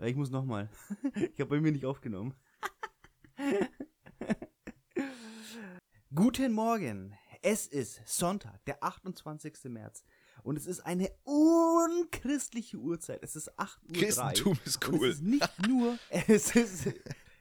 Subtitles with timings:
[0.00, 0.70] Ich muss nochmal.
[1.14, 2.34] Ich habe bei mir nicht aufgenommen.
[6.14, 7.16] Guten Morgen.
[7.42, 9.64] Es ist Sonntag, der 28.
[9.64, 10.04] März.
[10.44, 13.22] Und es ist eine unchristliche Uhrzeit.
[13.22, 13.92] Es ist 8 Uhr.
[13.92, 15.08] Christentum ist Und cool.
[15.08, 16.86] es ist nicht nur, es ist,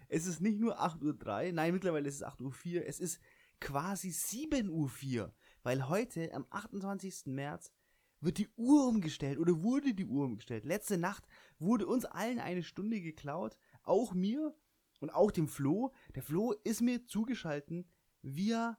[0.09, 3.19] es ist nicht nur 8.03 Uhr, nein, mittlerweile ist es 8.04 Uhr, es ist
[3.59, 5.33] quasi 7.04 Uhr,
[5.63, 7.27] weil heute, am 28.
[7.27, 7.71] März,
[8.19, 10.65] wird die Uhr umgestellt oder wurde die Uhr umgestellt.
[10.65, 11.23] Letzte Nacht
[11.59, 14.55] wurde uns allen eine Stunde geklaut, auch mir
[14.99, 15.93] und auch dem Flo.
[16.15, 17.87] Der Flo ist mir zugeschalten
[18.21, 18.77] via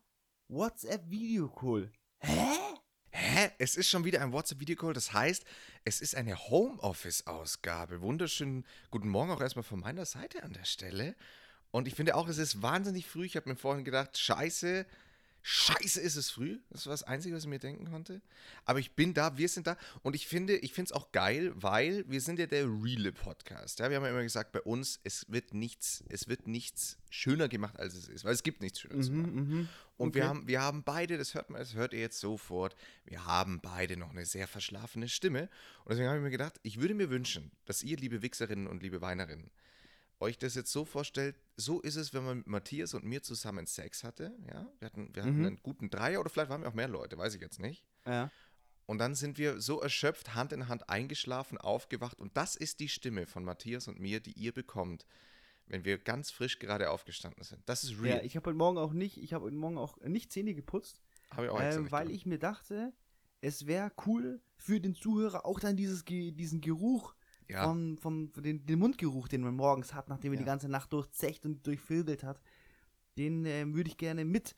[0.49, 1.93] WhatsApp Video Call.
[2.19, 2.49] Hä?
[3.11, 3.51] Hä?
[3.59, 4.93] Es ist schon wieder ein WhatsApp-Videocall.
[4.93, 5.45] Das heißt,
[5.85, 8.01] es ist eine Homeoffice-Ausgabe.
[8.01, 11.17] Wunderschönen guten Morgen auch erstmal von meiner Seite an der Stelle.
[11.71, 13.27] Und ich finde auch, es ist wahnsinnig früh.
[13.27, 14.87] Ich habe mir vorhin gedacht, scheiße,
[15.43, 16.59] scheiße ist es früh.
[16.71, 18.21] Das war das Einzige, was ich mir denken konnte.
[18.65, 19.77] Aber ich bin da, wir sind da.
[20.03, 23.79] Und ich finde, ich finde es auch geil, weil wir sind ja der reale Podcast.
[23.79, 27.49] Ja, wir haben ja immer gesagt, bei uns, es wird nichts, es wird nichts schöner
[27.49, 28.25] gemacht, als es ist.
[28.25, 29.35] Weil es gibt nichts schöner zu machen.
[29.35, 29.69] mhm.
[29.97, 30.29] Und wir, Okay.
[30.29, 33.97] haben, wir haben beide, das hört man, das hört ihr jetzt sofort, wir haben beide
[33.97, 35.49] noch eine sehr verschlafene Stimme.
[35.85, 38.81] Und deswegen habe ich mir gedacht, ich würde mir wünschen, dass ihr, liebe Wichserinnen und
[38.83, 39.51] liebe Weinerinnen,
[40.21, 43.67] euch das jetzt so vorstellt, so ist es, wenn man mit Matthias und mir zusammen
[43.67, 44.35] Sex hatte.
[44.49, 44.67] Ja?
[44.81, 45.47] Wir hatten, wir hatten Mhm.
[45.47, 47.85] einen guten Dreier oder vielleicht waren wir auch mehr Leute, weiß ich jetzt nicht.
[48.07, 48.31] Ja.
[48.87, 52.19] Und dann sind wir so erschöpft, Hand in Hand eingeschlafen, aufgewacht.
[52.19, 55.05] Und das ist die Stimme von Matthias und mir, die ihr bekommt,
[55.67, 57.63] wenn wir ganz frisch gerade aufgestanden sind.
[57.69, 58.25] Das ist Ja, real.
[58.27, 61.03] ich habe heute Morgen auch nicht, ich habe heute Morgen auch nicht Zähne geputzt,
[61.33, 62.09] ich ähm, weil gemacht.
[62.09, 62.95] ich mir dachte,
[63.43, 67.15] es wäre cool für den Zuhörer auch dann dieses, diesen Geruch
[67.49, 67.65] ja.
[67.65, 70.43] vom, vom, den, den Mundgeruch, den man morgens hat, nachdem er Ja.
[70.43, 72.41] die ganze Nacht durchzecht und durchfiltert hat,
[73.17, 74.55] den ähm, würde ich gerne mit,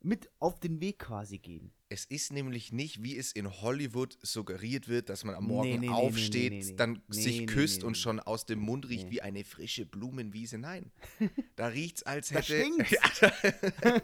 [0.00, 1.72] mit auf den Weg quasi gehen.
[1.88, 5.78] Es ist nämlich nicht, wie es in Hollywood suggeriert wird, dass man am Morgen nee,
[5.78, 9.84] nee, aufsteht, nee, dann sich küsst und schon aus dem Mund riecht wie eine frische
[9.84, 10.56] Blumenwiese.
[10.56, 10.90] Nein,
[11.56, 12.44] da riecht's, als Da hätte.
[12.64, 12.90] stinkt's.
[13.22, 13.30] Ja,
[13.82, 14.02] da,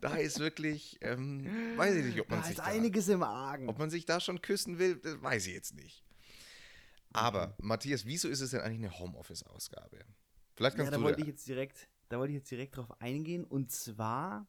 [0.00, 3.22] da ist wirklich, ähm, weiß ich nicht, ob man Da sich ist da, einiges im
[3.22, 3.68] Argen.
[3.68, 6.02] ob man sich da schon küssen will, das weiß ich jetzt nicht.
[7.12, 10.04] Aber Matthias, wieso ist es denn eigentlich eine Homeoffice-Ausgabe?
[10.54, 12.76] Vielleicht ja, kannst da du wollte da- ich jetzt direkt, da wollte ich jetzt direkt
[12.76, 13.44] drauf eingehen.
[13.44, 14.46] Und zwar,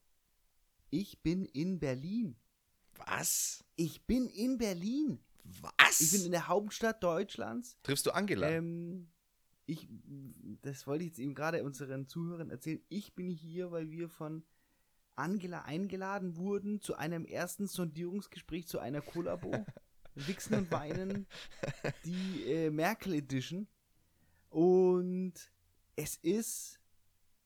[0.90, 2.36] ich bin in Berlin.
[3.06, 3.64] Was?
[3.76, 5.20] Ich bin in Berlin.
[5.44, 6.00] Was?
[6.02, 7.78] Ich bin in der Hauptstadt Deutschlands.
[7.84, 8.50] Triffst du Angela?
[8.50, 9.10] Ähm,
[9.66, 9.88] ich,
[10.62, 12.82] das wollte ich jetzt eben gerade unseren Zuhörern erzählen.
[12.90, 14.44] Ich bin hier, weil wir von
[15.16, 19.52] Angela eingeladen wurden zu einem ersten Sondierungsgespräch zu einer Kollabo.
[20.16, 21.26] Wichsen und Weinen,
[22.06, 23.68] die äh, Merkel Edition.
[24.50, 25.34] Und
[25.96, 26.80] es ist,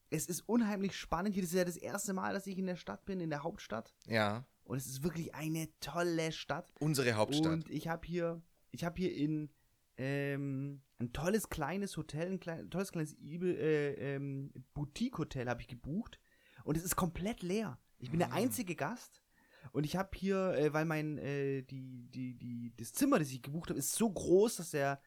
[0.10, 1.36] es ist unheimlich spannend.
[1.36, 3.94] Hier ist ja das erste Mal, dass ich in der Stadt bin, in der Hauptstadt.
[4.08, 6.72] ja, Und es ist wirklich eine tolle Stadt.
[6.80, 7.52] unsere Hauptstadt.
[7.54, 8.42] Und ich habe hier,
[8.72, 9.50] ich habe hier in
[9.98, 16.20] ähm, ein tolles kleines Hotel, ein klein, tolles kleines äh, ähm, Boutique-Hotel habe ich gebucht.
[16.64, 17.80] Und es ist komplett leer.
[18.00, 18.36] Ich bin der Ah.
[18.36, 19.22] einzige Gast.
[19.72, 23.42] Und ich habe hier, äh, weil mein, äh, die, die, die, das Zimmer, das ich
[23.42, 25.02] gebucht habe, ist so groß, dass der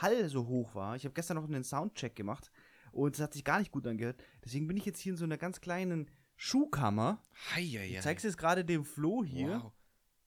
[0.00, 0.96] Hall so hoch war.
[0.96, 2.50] Ich habe gestern noch einen Soundcheck gemacht
[2.92, 4.22] und es hat sich gar nicht gut angehört.
[4.44, 7.22] Deswegen bin ich jetzt hier in so einer ganz kleinen Schuhkammer.
[7.54, 7.90] Heieiei.
[7.90, 9.60] Ich zeig's jetzt gerade dem Flo hier.
[9.62, 9.72] Wow.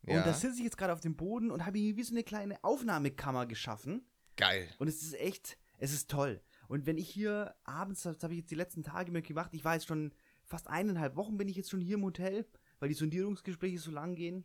[0.03, 2.13] Und Ja, da sitze ich jetzt gerade auf dem Boden und habe hier wie so
[2.13, 4.05] eine kleine Aufnahmekammer geschaffen.
[4.35, 4.67] geil.
[4.79, 6.41] Und es ist echt, es ist toll.
[6.67, 9.63] Und wenn ich hier abends, das habe ich jetzt die letzten Tage mir gemacht, ich
[9.63, 12.45] war jetzt schon fast eineinhalb Wochen bin ich jetzt schon hier im Hotel,
[12.81, 14.44] weil die Sondierungsgespräche so lang gehen.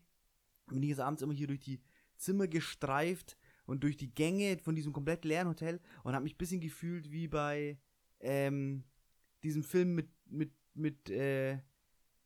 [0.67, 1.81] Bin ich jetzt abends immer hier durch die
[2.17, 6.39] Zimmer gestreift und durch die Gänge von diesem komplett leeren Hotel und habe mich ein
[6.39, 7.79] bisschen gefühlt wie bei
[8.21, 8.85] ähm,
[9.43, 11.59] diesem Film mit, mit, mit, äh,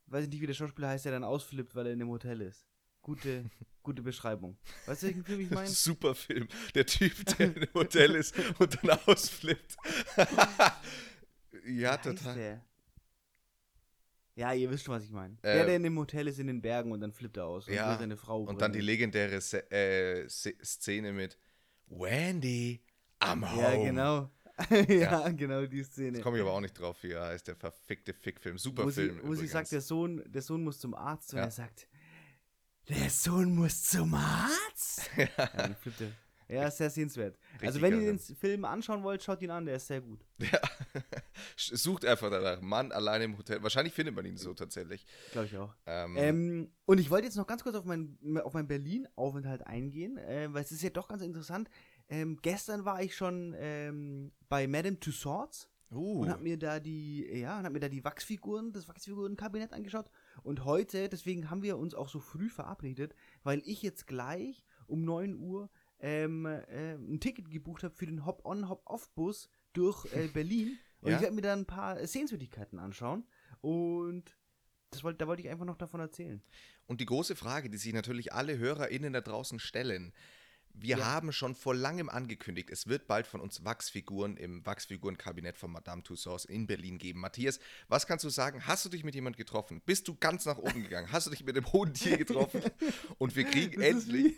[0.07, 2.41] weiß ich nicht, wie der Schauspieler heißt, der dann ausflippt, weil er in einem Hotel
[2.41, 2.67] ist.
[3.01, 3.49] Gute,
[3.81, 4.57] gute Beschreibung.
[4.87, 5.67] Weißt du, welchen Film ich meine?
[5.69, 6.49] Super Film.
[6.75, 9.77] Der Typ, der im Hotel ist und dann ausflippt.
[11.65, 12.35] ja, total.
[12.35, 12.65] Der?
[14.41, 15.35] Ja, ihr wisst schon, was ich meine.
[15.43, 17.67] Äh, der, der in dem Hotel ist in den Bergen und dann flippt er aus
[17.67, 21.37] und Ja, will seine Frau Und dann die legendäre Se äh, Szene mit
[21.87, 22.83] Wendy
[23.19, 23.61] am Home.
[23.61, 24.31] Ja, genau.
[24.87, 26.17] ja, genau die Szene.
[26.17, 28.57] Jetzt komme ich aber auch nicht drauf, wie er heißt, der verfickte Fickfilm.
[28.57, 29.19] Super wo sie, Film.
[29.23, 31.45] wo sie sagt, der Sohn, der Sohn muss zum Arzt und Ja.
[31.45, 31.87] er sagt,
[32.89, 35.09] der Sohn muss zum Arzt?
[35.17, 36.11] ja, dann flippt er.
[36.51, 37.37] Ja, ist sehr sehenswert.
[37.61, 40.25] also Richtig wenn ihr den Film anschauen wollt, schaut ihn an, der ist sehr gut.
[40.39, 40.59] Ja.
[41.55, 42.59] Sucht einfach danach.
[42.59, 43.63] Mann alleine im Hotel.
[43.63, 45.05] Wahrscheinlich findet man ihn so tatsächlich.
[45.31, 45.73] Glaube ich auch.
[45.85, 50.17] Ähm, Ähm, und ich wollte jetzt noch ganz kurz auf meinen auf meinen Berlin-Aufenthalt eingehen,
[50.17, 51.69] äh, weil es ist ja doch ganz interessant.
[52.09, 57.25] Ähm, gestern war ich schon ähm, bei Madame Tussauds uh, und habe mir da die
[57.31, 60.11] ja und hab mir da die Wachsfiguren, das Wachsfigurenkabinett angeschaut.
[60.43, 65.05] Und heute, deswegen haben wir uns auch so früh verabredet, weil ich jetzt gleich um
[65.05, 65.69] 9 Uhr
[66.01, 70.77] ähm, äh, ein Ticket gebucht habe für den Hop-on, Hop-off-Bus durch äh, Berlin.
[71.01, 71.15] Und Ja?
[71.17, 73.25] ich werde mir da ein paar Sehenswürdigkeiten anschauen.
[73.61, 74.35] Und
[74.89, 76.41] das wollt, da wollte ich einfach noch davon erzählen.
[76.87, 80.11] Und die große Frage, die sich natürlich alle HörerInnen da draußen stellen,
[80.73, 81.05] wir Ja.
[81.05, 86.01] haben schon vor langem angekündigt, es wird bald von uns Wachsfiguren im Wachsfigurenkabinett von Madame
[86.01, 87.19] Tussauds in Berlin geben.
[87.19, 87.59] Matthias,
[87.89, 88.65] was kannst du sagen?
[88.65, 89.81] Hast du dich mit jemand getroffen?
[89.85, 91.11] Bist du ganz nach oben gegangen?
[91.11, 92.61] Hast du dich mit dem hohen Tier getroffen?
[93.17, 94.35] Und wir kriegen Das endlich.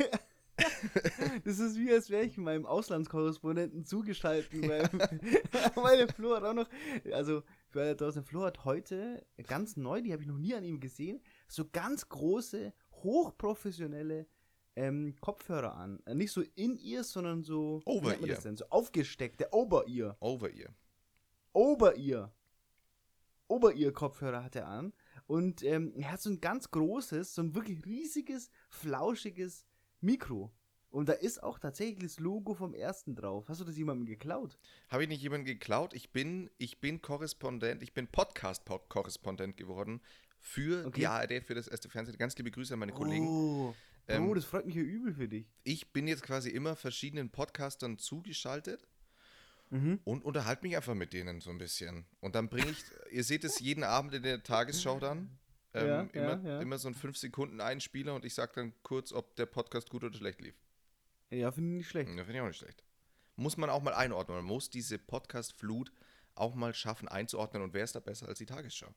[1.43, 4.49] Das ist wie, als wäre ich meinem Auslandskorrespondenten zugeschaltet.
[4.67, 4.89] Weil,
[5.75, 6.69] meine Flo hat auch noch,
[7.11, 10.63] also für alle draußen, Flo hat heute ganz neu, die habe ich noch nie an
[10.63, 14.27] ihm gesehen, so ganz große, hochprofessionelle
[14.75, 16.01] ähm, Kopfhörer an.
[16.05, 17.81] Äh, Nicht so in ihr, sondern so,
[18.35, 18.57] das denn?
[18.57, 19.47] So aufgesteckte.
[19.51, 20.17] Over-Ear.
[21.53, 22.33] Ober-Ear.
[23.47, 24.93] Ober-Ear-Kopfhörer hat er an.
[25.27, 29.65] Und ähm, er hat so ein ganz großes, so ein wirklich riesiges, flauschiges
[30.01, 30.51] Mikro.
[30.93, 33.49] Und da ist auch tatsächlich das Logo vom ersten drauf.
[33.49, 34.59] Hast du das jemandem geklaut?
[34.89, 35.93] Habe ich nicht jemanden geklaut?
[35.95, 40.01] Ich bin, ich bin Korrespondent, ich bin Podcast-Korrespondent geworden
[40.39, 40.99] für Okay.
[41.01, 42.15] die ARD, für das erste Fernsehen.
[42.19, 43.27] Ganz liebe Grüße an meine Kollegen.
[43.27, 43.73] Oh,
[44.07, 45.47] Ähm, das freut mich ja übel für dich.
[45.63, 48.85] Ich bin jetzt quasi immer verschiedenen Podcastern zugeschaltet
[49.71, 49.99] Mhm.
[50.03, 52.05] und unterhalte mich einfach mit denen so ein bisschen.
[52.19, 52.77] Und dann bringe ich,
[53.11, 55.39] ihr seht es jeden Abend in der Tagesschau dann,
[55.73, 56.61] ähm, Ja, immer, ja, ja.
[56.61, 60.03] immer so ein 5 Sekunden Einspieler und ich sage dann kurz, ob der Podcast gut
[60.03, 60.53] oder schlecht lief.
[61.33, 62.09] Ja, finde ich nicht schlecht.
[62.09, 62.83] Ja, finde ich auch nicht schlecht.
[63.35, 64.37] Muss man auch mal einordnen.
[64.37, 65.91] Man muss diese Podcast-Flut
[66.35, 67.63] auch mal schaffen einzuordnen.
[67.63, 68.93] Und wer ist da besser als die Tagesschau?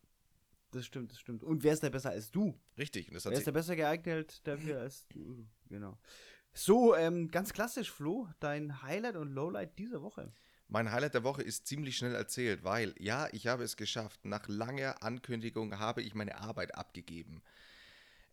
[0.73, 1.43] Das stimmt, das stimmt.
[1.43, 2.59] Und wer ist da besser als du?
[2.77, 3.09] Richtig.
[3.09, 5.47] Und das hat Wer ist da besser geeignet dafür als du?
[5.69, 5.99] Genau.
[6.53, 10.33] So, ähm, ganz klassisch, Flo, dein Highlight und Lowlight dieser Woche.
[10.69, 14.25] mein Highlight der Woche ist ziemlich schnell erzählt, weil ja, ich habe es geschafft.
[14.25, 17.43] Nach langer Ankündigung habe ich meine Arbeit abgegeben.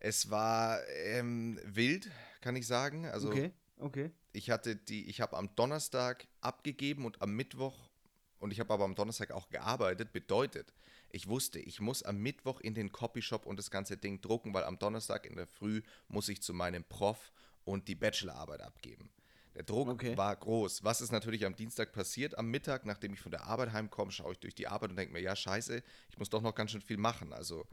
[0.00, 2.10] Es war ähm, wild,
[2.40, 3.06] kann ich sagen.
[3.06, 4.10] Also okay, okay.
[4.32, 7.90] ich hatte die, ich habe am Donnerstag abgegeben und am Mittwoch,
[8.38, 10.74] und ich habe aber am Donnerstag auch gearbeitet, bedeutet,
[11.10, 14.64] ich wusste, ich muss am Mittwoch in den Copyshop und das ganze Ding drucken, weil
[14.64, 17.32] am Donnerstag in der Früh muss ich zu meinem Prof
[17.64, 19.10] und die Bachelorarbeit abgeben.
[19.54, 20.16] Der Druck Okay.
[20.16, 20.82] war groß.
[20.82, 22.36] Was ist natürlich am Dienstag passiert?
[22.36, 25.12] Am Mittag, nachdem ich von der Arbeit heimkomme, schaue ich durch die Arbeit und denke
[25.12, 27.32] mir, ja, scheiße, ich muss doch noch ganz schön viel machen.
[27.32, 27.64] Also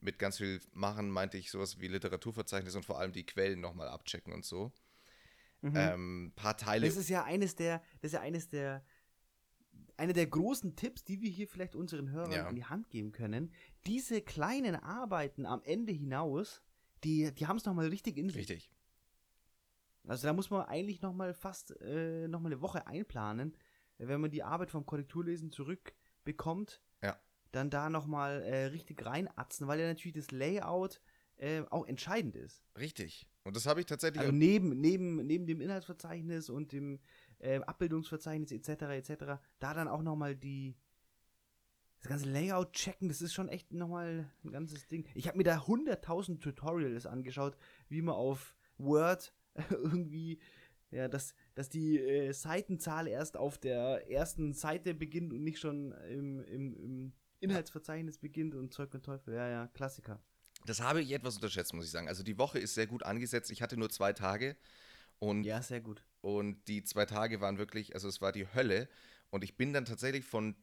[0.00, 3.88] mit ganz viel machen meinte ich sowas wie Literaturverzeichnis und vor allem die Quellen nochmal
[3.88, 4.70] abchecken und so.
[5.74, 6.86] Ähm, paar Teile.
[6.86, 8.84] Das ist ja eines der, das ist ja eines der,
[9.96, 12.46] einer der großen Tipps, die wir hier vielleicht unseren Hörern Ja.
[12.46, 13.52] an die Hand geben können.
[13.86, 16.62] Diese kleinen Arbeiten am Ende hinaus,
[17.04, 18.38] die, die haben es nochmal richtig in sich.
[18.38, 18.70] Richtig.
[20.06, 23.56] Also da muss man eigentlich nochmal fast äh, nochmal eine Woche einplanen,
[23.98, 27.18] wenn man die Arbeit vom Korrekturlesen zurückbekommt, Ja.
[27.52, 31.00] dann da nochmal äh, richtig reinatzen, weil ja natürlich das Layout
[31.36, 32.62] äh, auch entscheidend ist.
[32.78, 33.26] Richtig.
[33.44, 34.20] Und das habe ich tatsächlich.
[34.20, 37.00] Also neben, neben, neben dem Inhaltsverzeichnis und dem
[37.38, 38.82] äh, Abbildungsverzeichnis etc.
[38.82, 39.14] etc.
[39.58, 40.76] da dann auch nochmal die
[42.04, 45.06] das ganze Layout checken, das ist schon echt nochmal ein ganzes Ding.
[45.14, 47.56] Ich habe mir da 100.000 Tutorials angeschaut,
[47.88, 49.32] wie man auf Word
[49.70, 50.38] irgendwie,
[50.90, 55.92] ja, dass, dass die äh, Seitenzahl erst auf der ersten Seite beginnt und nicht schon
[56.10, 59.32] im, im, im Inhaltsverzeichnis beginnt und Zeug und Teufel.
[59.32, 60.22] Ja, ja, Klassiker.
[60.64, 62.08] Das habe ich etwas unterschätzt, muss ich sagen.
[62.08, 63.50] Also die Woche ist sehr gut angesetzt.
[63.50, 64.56] Ich hatte nur zwei Tage
[65.18, 66.02] und, Ja, sehr gut.
[66.20, 68.88] und die zwei Tage waren wirklich, also es war die Hölle.
[69.30, 70.56] Und ich bin dann tatsächlich von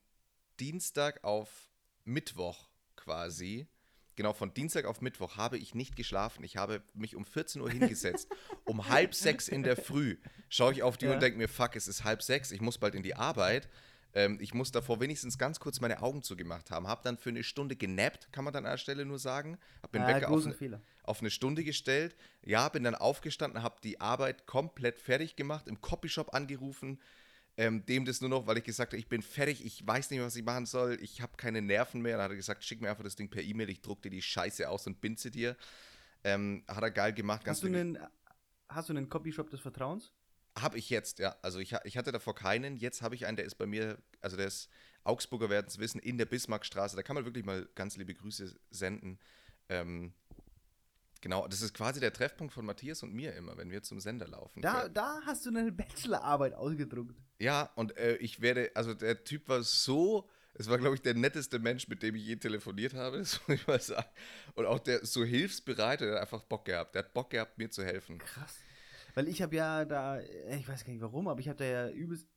[0.60, 1.70] Dienstag auf
[2.04, 3.68] Mittwoch quasi.
[4.16, 6.44] Genau, von Dienstag auf Mittwoch habe ich nicht geschlafen.
[6.44, 8.28] Ich habe mich um 14 Uhr hingesetzt.
[8.66, 10.18] um halb sechs in der Früh
[10.50, 11.16] schaue ich auf die Uhr Ja.
[11.16, 13.70] und denke mir, fuck, es ist halb sechs, ich muss bald in die Arbeit.
[14.14, 16.88] Ähm, ich muss davor wenigstens ganz kurz meine Augen zugemacht haben.
[16.88, 19.58] Habe dann für eine Stunde genappt, kann man dann an der Stelle nur sagen.
[19.82, 20.82] Habe den Ah, Wecker auf Fehler.
[21.04, 22.16] auf eine Stunde gestellt.
[22.44, 27.00] Ja, bin dann aufgestanden, habe die Arbeit komplett fertig gemacht, im Copyshop angerufen,
[27.58, 30.22] ähm, dem das nur noch, weil ich gesagt habe, ich bin fertig, ich weiß nicht,
[30.22, 32.18] was ich machen soll, ich habe keine Nerven mehr.
[32.18, 34.22] Dann hat er gesagt, schick mir einfach das Ding per E-Mail, ich druck dir die
[34.22, 35.56] Scheiße aus und bin sie dir.
[36.24, 37.98] Ähm, hat er geil gemacht, ganz Hast du, einen,
[38.70, 40.12] hast du einen Copyshop des Vertrauens?
[40.60, 41.36] Habe ich jetzt, ja.
[41.42, 42.78] Also ich, ich hatte davor keinen.
[42.78, 44.70] Jetzt habe ich einen, der ist bei mir, also der ist
[45.04, 46.96] Augsburger werden es wissen, in der Bismarckstraße.
[46.96, 49.20] Da kann man wirklich mal ganz liebe Grüße senden.
[49.70, 50.14] Ähm,
[51.22, 54.28] genau, das ist quasi der Treffpunkt von Matthias und mir immer, wenn wir zum Sender
[54.28, 54.62] laufen.
[54.62, 57.16] Da, da hast du eine Bachelorarbeit ausgedruckt.
[57.40, 61.16] Ja, und äh, ich werde, also der Typ war so, es war, glaube ich, der
[61.16, 64.10] netteste Mensch, mit dem ich je telefoniert habe, das muss ich mal sagen.
[64.54, 66.94] Und auch der so hilfsbereit, der hat einfach Bock gehabt.
[66.94, 68.20] Der hat Bock gehabt, mir zu helfen.
[68.20, 68.58] Krass.
[69.14, 71.66] Weil ich habe ja da, äh, ich weiß gar nicht warum, aber ich habe da
[71.66, 72.28] ja übelst,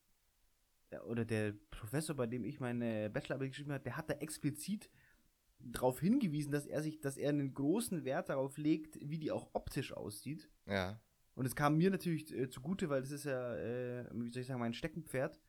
[1.07, 4.91] oder der Professor, bei dem ich meine Bachelorarbeit geschrieben habe, der hat da explizit
[5.59, 9.51] darauf hingewiesen, dass er sich, dass er einen großen Wert darauf legt, wie die auch
[9.55, 10.51] optisch aussieht.
[10.67, 11.01] Ja.
[11.35, 14.47] Und es kam mir natürlich äh, zugute, weil das ist ja, äh, wie soll ich
[14.47, 15.41] sagen, mein Steckenpferd.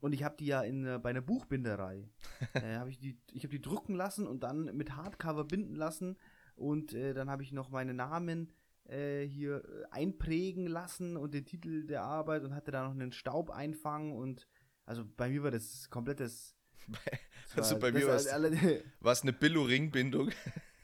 [0.00, 2.08] Und ich habe die ja in, äh, bei einer Buchbinderei.
[2.54, 6.16] äh, hab ich die, ich habe die drucken lassen und dann mit Hardcover binden lassen.
[6.54, 8.52] Und dann habe ich noch meine Namen
[8.88, 13.12] äh, hier äh, einprägen lassen und den Titel der Arbeit und hatte da noch einen
[13.12, 14.48] Staubeinfang und
[14.86, 16.56] also bei mir war das komplettes.
[17.54, 18.26] also war, bei mir war es
[19.22, 20.30] eine Billo-Ringbindung.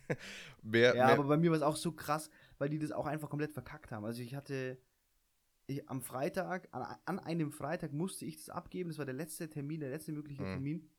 [0.62, 1.14] mehr, ja, mehr.
[1.14, 3.90] aber bei mir war es auch so krass, weil die das auch einfach komplett verkackt
[3.90, 4.04] haben.
[4.04, 4.78] Also ich hatte
[5.66, 8.90] ich, am Freitag, an, an, einem Freitag musste ich das abgeben.
[8.90, 10.52] Das war der letzte Termin, der letzte mögliche mhm.
[10.52, 10.90] Termin.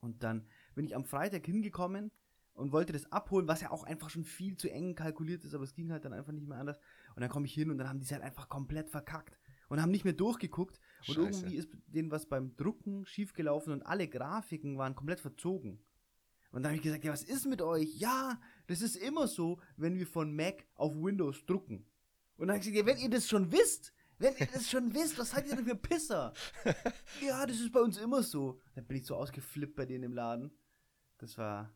[0.00, 2.10] Und dann bin ich am Freitag hingekommen
[2.54, 5.64] und wollte das abholen, was ja auch einfach schon viel zu eng kalkuliert ist, aber
[5.64, 6.78] es ging halt dann einfach nicht mehr anders.
[7.14, 9.80] Und dann komme ich hin und dann haben die es halt einfach komplett verkackt und
[9.80, 10.78] haben nicht mehr durchgeguckt.
[11.02, 11.20] Scheiße.
[11.20, 15.82] Und irgendwie ist denen was beim Drucken schiefgelaufen und alle Grafiken waren komplett verzogen.
[16.50, 17.94] Und dann habe ich gesagt, ja, was ist mit euch?
[17.98, 21.86] Ja, das ist immer so, wenn wir von Mac auf Windows drucken.
[22.36, 24.94] Und dann habe ich gesagt, ja, wenn ihr das schon wisst, wenn ihr das schon
[24.94, 26.34] wisst, was seid ihr denn für Pisser?
[27.26, 28.60] ja, das ist bei uns immer so.
[28.74, 30.52] Dann bin ich so ausgeflippt bei denen im Laden.
[31.16, 31.72] Das war,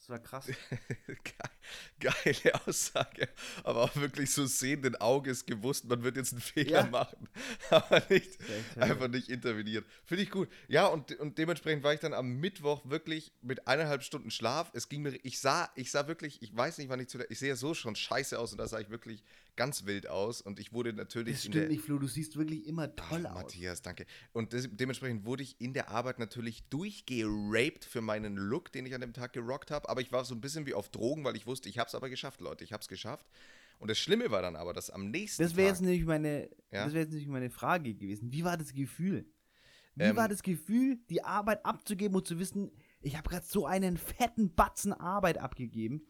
[0.00, 0.46] das war krass.
[2.00, 3.28] Geile Aussage.
[3.64, 6.86] Aber auch wirklich so sehenden Auges gewusst, man wird jetzt einen Fehler ja.
[6.86, 7.28] machen.
[7.70, 8.38] Aber nicht,
[8.76, 9.84] einfach nicht intervenieren.
[10.06, 10.48] Finde ich gut.
[10.68, 14.70] Ja, und, und dementsprechend war ich dann am Mittwoch wirklich mit eineinhalb Stunden Schlaf.
[14.72, 17.30] Es ging mir, ich sah, ich sah wirklich, ich weiß nicht, wann ich zu der,
[17.30, 19.22] ich sehe ja so schon scheiße aus und da sah ich wirklich
[19.60, 21.34] ganz wild aus und ich wurde natürlich.
[21.34, 23.42] Das stimmt nicht, Flo, du siehst wirklich immer toll Ach, aus.
[23.42, 24.06] Matthias, danke.
[24.32, 28.94] Und das, dementsprechend wurde ich in der Arbeit natürlich durchgeraped für meinen Look, den ich
[28.94, 29.86] an dem Tag gerockt habe.
[29.90, 31.94] Aber ich war so ein bisschen wie auf Drogen, weil ich wusste, ich habe es
[31.94, 32.64] aber geschafft, Leute.
[32.64, 33.26] Ich habe es geschafft.
[33.78, 35.60] Und das Schlimme war dann aber, dass am nächsten das Tag.
[35.60, 36.84] Jetzt nämlich meine, ja?
[36.84, 38.32] Das wäre jetzt nämlich meine Frage gewesen.
[38.32, 39.26] Wie war das Gefühl?
[39.94, 42.70] Wie ähm, war das Gefühl, die Arbeit abzugeben und zu wissen,
[43.02, 46.06] ich habe gerade so einen fetten Batzen Arbeit abgegeben?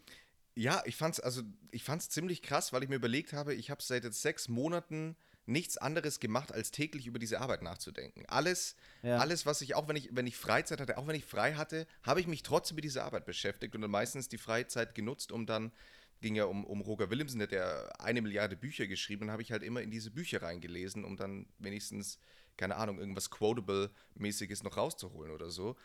[0.61, 1.41] Ja, ich fand's also
[1.71, 5.17] ich fand's ziemlich krass, weil ich mir überlegt habe, ich habe seit jetzt sechs Monaten
[5.47, 8.27] nichts anderes gemacht, als täglich über diese Arbeit nachzudenken.
[8.29, 9.17] Alles, ja.
[9.17, 11.87] alles, was ich, auch wenn ich, wenn ich Freizeit hatte, auch wenn ich frei hatte,
[12.03, 15.47] habe ich mich trotzdem mit dieser Arbeit beschäftigt und dann meistens die Freizeit genutzt, um
[15.47, 15.73] dann,
[16.21, 19.53] ging ja um, um Roger Williamson, der hat eine Milliarde Bücher geschrieben, und habe ich
[19.53, 22.19] halt immer in diese Bücher reingelesen, um dann wenigstens,
[22.59, 25.77] keine Ahnung, irgendwas Quotable-mäßiges noch rauszuholen oder so.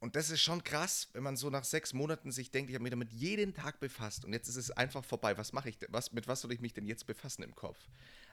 [0.00, 2.82] Und das ist schon krass, wenn man so nach sechs Monaten sich denkt, ich habe
[2.82, 5.36] mich damit jeden Tag befasst und jetzt ist es einfach vorbei.
[5.36, 5.92] Was mache ich denn?
[5.92, 7.78] Was, mit was soll ich mich denn jetzt befassen im Kopf?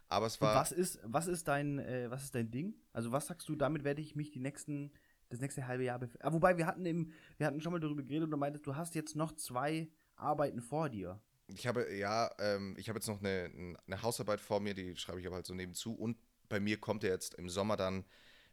[0.08, 0.54] Aber es war.
[0.54, 2.74] Und was ist, was ist dein, äh, was ist dein Ding?
[2.94, 4.94] Also was sagst du, damit werde ich mich die nächsten,
[5.28, 6.22] das nächste halbe Jahr befassen?
[6.22, 8.78] Ah, wobei wir hatten im, wir hatten schon mal darüber geredet und du meintest, du
[8.78, 11.22] hast jetzt noch zwei Arbeiten vor dir.
[11.48, 15.20] Ich habe, ja, ähm, ich habe jetzt noch eine, eine Hausarbeit vor mir, die schreibe
[15.20, 15.94] ich aber halt so nebenzu.
[15.94, 18.06] Und bei mir kommt ja jetzt im Sommer dann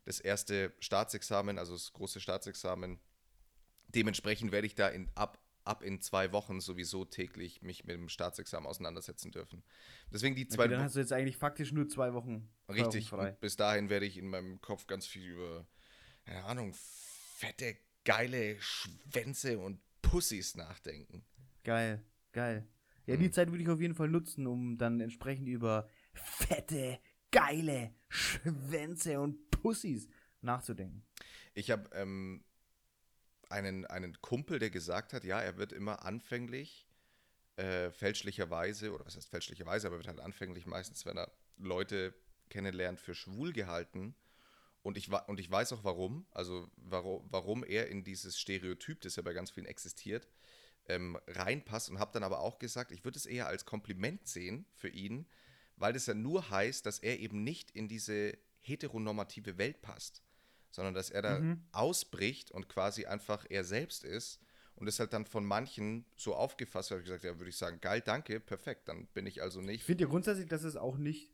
[0.05, 3.01] das erste Staatsexamen, also das große Staatsexamen.
[3.89, 8.09] Dementsprechend werde ich da in, ab, ab in zwei Wochen sowieso täglich mich mit dem
[8.09, 9.63] Staatsexamen auseinandersetzen dürfen.
[10.13, 12.49] Deswegen die zwei okay, dann hast du jetzt eigentlich faktisch nur zwei Wochen.
[12.69, 13.11] Richtig.
[13.41, 15.67] Bis dahin werde ich in meinem Kopf ganz viel über,
[16.25, 21.25] keine Ahnung, fette, geile Schwänze und Pussys nachdenken.
[21.63, 22.69] Geil, geil.
[23.07, 23.21] Ja, hm.
[23.21, 26.99] die Zeit würde ich auf jeden Fall nutzen, um dann entsprechend über fette,
[27.31, 30.09] geile Schwänze und Pussys
[30.43, 31.03] nachzudenken.
[31.55, 32.45] Ich habe ähm,
[33.49, 36.87] einen, einen Kumpel, der gesagt hat, ja, er wird immer anfänglich
[37.57, 42.13] äh, fälschlicherweise, oder was heißt fälschlicherweise, aber wird halt anfänglich meistens, wenn er Leute
[42.51, 44.15] kennenlernt, für schwul gehalten.
[44.83, 49.17] Und ich, und ich weiß auch warum, also warum, warum er in dieses Stereotyp, das
[49.17, 50.29] ja bei ganz vielen existiert,
[50.89, 54.67] ähm, reinpasst und habe dann aber auch gesagt, ich würde es eher als Kompliment sehen
[54.75, 55.27] für ihn,
[55.77, 60.23] weil das ja nur heißt, dass er eben nicht in diese heteronormative Welt passt,
[60.71, 61.63] sondern dass er da mhm.
[61.73, 64.41] ausbricht und quasi einfach er selbst ist
[64.77, 68.03] und ist halt dann von manchen so aufgefasst, ich gesagt, ja, würde ich sagen, geil,
[68.05, 69.81] danke, perfekt, dann bin ich also nicht.
[69.81, 71.31] Ich finde ja grundsätzlich, dass es auch nicht,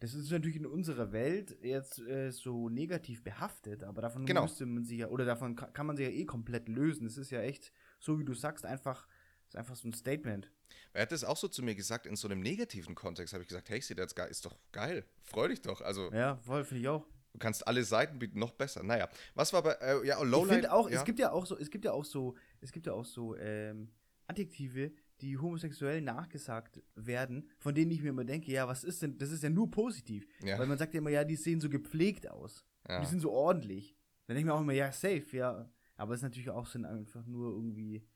[0.00, 4.42] das ist natürlich in unserer Welt jetzt äh, so negativ behaftet, aber davon genau.
[4.42, 7.06] müsste man sich ja, oder davon kann man sich ja eh komplett lösen.
[7.06, 9.08] Es ist ja echt, so wie du sagst, einfach,
[9.48, 10.50] ist einfach so ein Statement.
[10.92, 13.48] Er hat das auch so zu mir gesagt, in so einem negativen Kontext habe ich
[13.48, 15.80] gesagt, hey, das ist doch geil, freu dich doch.
[15.80, 17.06] Also, ja, voll, finde ich auch.
[17.32, 18.82] Du kannst alle Seiten bieten, noch besser.
[18.82, 20.46] Naja, was war bei, äh, ja, Lowlight.
[20.46, 20.98] Ich finde auch, ja.
[20.98, 23.36] es gibt ja auch so, es gibt ja auch so, es gibt ja auch so,
[23.36, 23.90] ähm,
[24.28, 29.18] Adjektive, die homosexuell nachgesagt werden, von denen ich mir immer denke, ja, was ist denn,
[29.18, 30.26] das ist ja nur positiv.
[30.42, 30.58] Ja.
[30.58, 32.64] Weil man sagt ja immer, ja, die sehen so gepflegt aus.
[32.88, 33.00] Ja.
[33.00, 33.96] Die sind so ordentlich.
[34.26, 35.70] Dann denke ich mir auch immer, ja, safe, ja.
[35.96, 38.06] Aber es ist natürlich auch sind einfach nur irgendwie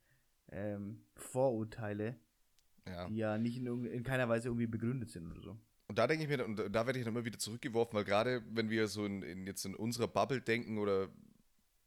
[0.53, 2.17] ähm, Vorurteile,
[2.87, 3.07] ja.
[3.09, 5.57] die ja nicht in, in, keiner Weise irgendwie begründet sind oder so.
[5.89, 8.43] Und da denke ich mir, und da werde ich dann immer wieder zurückgeworfen, weil gerade
[8.51, 11.09] wenn wir so in, in, jetzt in unserer Bubble denken oder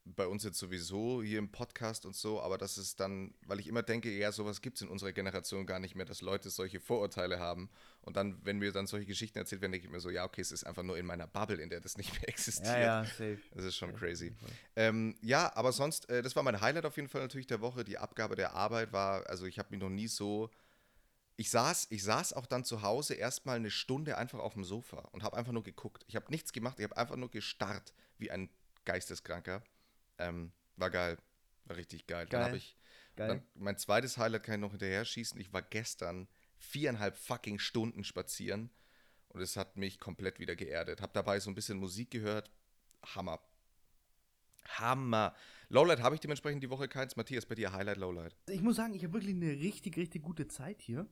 [0.06, 3.68] bei uns jetzt sowieso hier im Podcast und so, aber das ist dann, weil ich
[3.68, 6.80] immer denke, ja, sowas gibt es in unserer Generation gar nicht mehr, dass Leute solche
[6.80, 7.70] Vorurteile haben.
[8.02, 10.42] Und dann, wenn mir dann solche Geschichten erzählt werden, denke ich mir so, ja, okay,
[10.42, 12.68] es ist einfach nur in meiner Bubble, in der das nicht mehr existiert.
[12.68, 13.40] Ja, ja, safe.
[13.56, 14.36] Das ist schon Safe, crazy.
[14.76, 17.84] Ähm, ja, aber sonst, äh, das war mein Highlight auf jeden Fall natürlich der Woche.
[17.84, 20.52] Die Abgabe der Arbeit war, also ich habe mich noch nie so.
[21.38, 25.00] Ich saß, ich saß auch dann zu Hause erstmal eine Stunde einfach auf dem Sofa
[25.12, 26.06] und habe einfach nur geguckt.
[26.08, 28.50] Ich habe nichts gemacht, ich habe einfach nur gestarrt wie ein
[28.86, 29.64] Geisteskranker.
[30.18, 31.18] Ähm, war geil.
[31.66, 32.26] War richtig geil.
[32.30, 32.48] Dann Geil.
[32.48, 32.78] habe ich.
[33.16, 35.40] Dann, mein zweites Highlight kann ich noch hinterher schießen.
[35.40, 38.70] Ich war gestern viereinhalb fucking Stunden spazieren
[39.30, 41.02] und es hat mich komplett wieder geerdet.
[41.02, 42.52] Hab dabei so ein bisschen Musik gehört.
[43.04, 43.40] Hammer.
[44.68, 45.34] Hammer.
[45.70, 47.16] Lowlight habe ich dementsprechend die Woche keins.
[47.16, 48.36] Matthias, bei dir Highlight, Lowlight.
[48.50, 51.08] Ich muss sagen, ich habe wirklich eine richtig, richtig gute Zeit hier.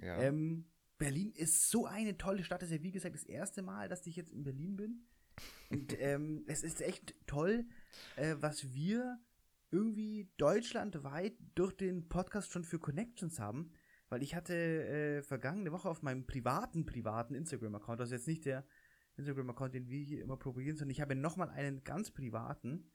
[0.00, 0.20] Ja.
[0.20, 0.66] Ähm,
[0.98, 2.62] Berlin ist so eine tolle Stadt.
[2.62, 5.06] Das ist ja, wie gesagt, das erste Mal, dass ich jetzt in Berlin bin.
[5.70, 7.64] Und ähm, es ist echt toll,
[8.16, 9.18] äh, was wir
[9.70, 13.72] irgendwie deutschlandweit durch den Podcast schon für Connections haben.
[14.08, 18.44] Weil ich hatte äh, vergangene Woche auf meinem privaten, privaten Instagram-Account, das ist jetzt nicht
[18.44, 18.64] der
[19.16, 22.90] Instagram-Account, den wir hier immer propagieren, sondern ich habe nochmal einen ganz privaten.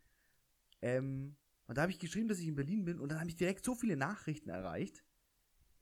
[0.82, 1.36] Ähm,
[1.68, 3.66] und da habe ich geschrieben, dass ich in Berlin bin und dann habe ich direkt
[3.66, 5.04] so viele Nachrichten erreicht.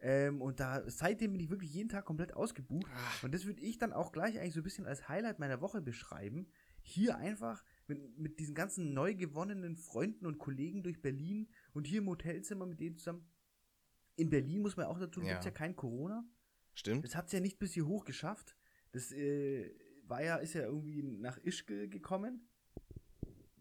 [0.01, 2.89] Ähm, und da seitdem bin ich wirklich jeden Tag komplett ausgebucht.
[3.21, 5.81] Und das würde ich dann auch gleich eigentlich so ein bisschen als Highlight meiner Woche
[5.81, 6.47] beschreiben.
[6.89, 11.99] Hier einfach mit, mit diesen ganzen neu gewonnenen Freunden und Kollegen durch Berlin und hier
[11.99, 13.29] im Hotelzimmer mit denen zusammen.
[14.15, 15.27] In Berlin muss man auch dazu, Ja.
[15.27, 16.27] gibt es ja kein Corona.
[16.73, 17.03] Stimmt?
[17.05, 18.55] Das hat es ja nicht bis hier hoch geschafft.
[18.91, 19.71] Das äh,
[20.07, 22.49] war ja, ist ja irgendwie nach Ischgl gekommen.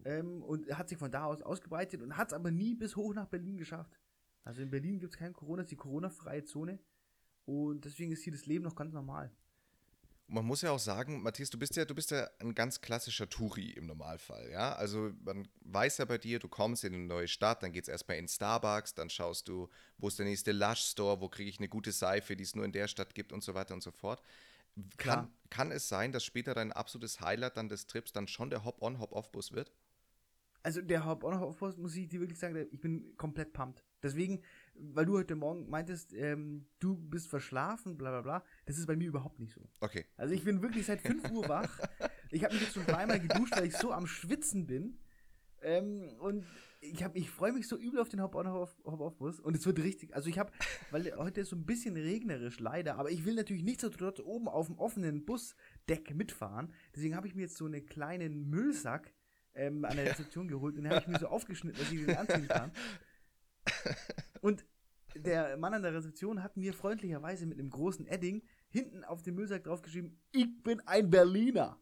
[0.05, 3.13] Ähm, und hat sich von da aus ausgebreitet und hat es aber nie bis hoch
[3.13, 3.99] nach Berlin geschafft.
[4.43, 6.79] Also in Berlin gibt es kein Corona, es ist die Corona-freie Zone.
[7.45, 9.31] Und deswegen ist hier das Leben noch ganz normal.
[10.31, 13.27] Man muss ja auch sagen, Matthias, du bist ja, du bist ja ein ganz klassischer
[13.27, 14.73] Touri im Normalfall, ja.
[14.73, 17.89] Also man weiß ja bei dir, du kommst in eine neue Stadt, dann geht es
[17.89, 21.67] erstmal in Starbucks, dann schaust du, wo ist der nächste Lush-Store, wo kriege ich eine
[21.67, 24.21] gute Seife, die es nur in der Stadt gibt und so weiter und so fort.
[24.75, 25.31] Kann, Klar.
[25.49, 28.99] kann es sein, dass später dein absolutes Highlight dann des Trips dann schon der Hop-on,
[28.99, 29.71] Hop-off-Bus wird?
[30.61, 33.83] Also der Hauptbahnhof muss ich dir wirklich sagen, ich bin komplett pumped.
[34.03, 34.41] Deswegen,
[34.81, 38.95] weil du heute Morgen meintest, ähm, du bist verschlafen, bla bla bla, das ist bei
[38.95, 39.61] mir überhaupt nicht so.
[39.81, 40.05] Okay.
[40.17, 41.79] Also ich bin wirklich seit 5 Uhr wach.
[42.31, 44.99] Ich habe mich jetzt schon dreimal geduscht, weil ich so am Schwitzen bin.
[45.61, 46.45] Ähm, und
[46.81, 49.39] ich, ich freue mich so übel auf den Hop-On-Hop-Off-Bus.
[49.39, 50.51] Und es wird richtig, also ich habe,
[50.91, 54.67] weil heute ist so ein bisschen regnerisch leider, aber ich will natürlich nichtsdestotrotz oben auf
[54.67, 56.73] dem offenen Busdeck mitfahren.
[56.95, 59.13] Deswegen habe ich mir jetzt so einen kleinen Müllsack
[59.55, 62.15] ähm, an der Rezeption geholt und den habe ich mir so aufgeschnitten, dass ich den
[62.15, 62.71] anziehen kann.
[64.41, 64.65] Und
[65.15, 69.35] der Mann an der Rezeption hat mir freundlicherweise mit einem großen Edding hinten auf dem
[69.35, 71.79] Müllsack draufgeschrieben, ich bin ein Berliner.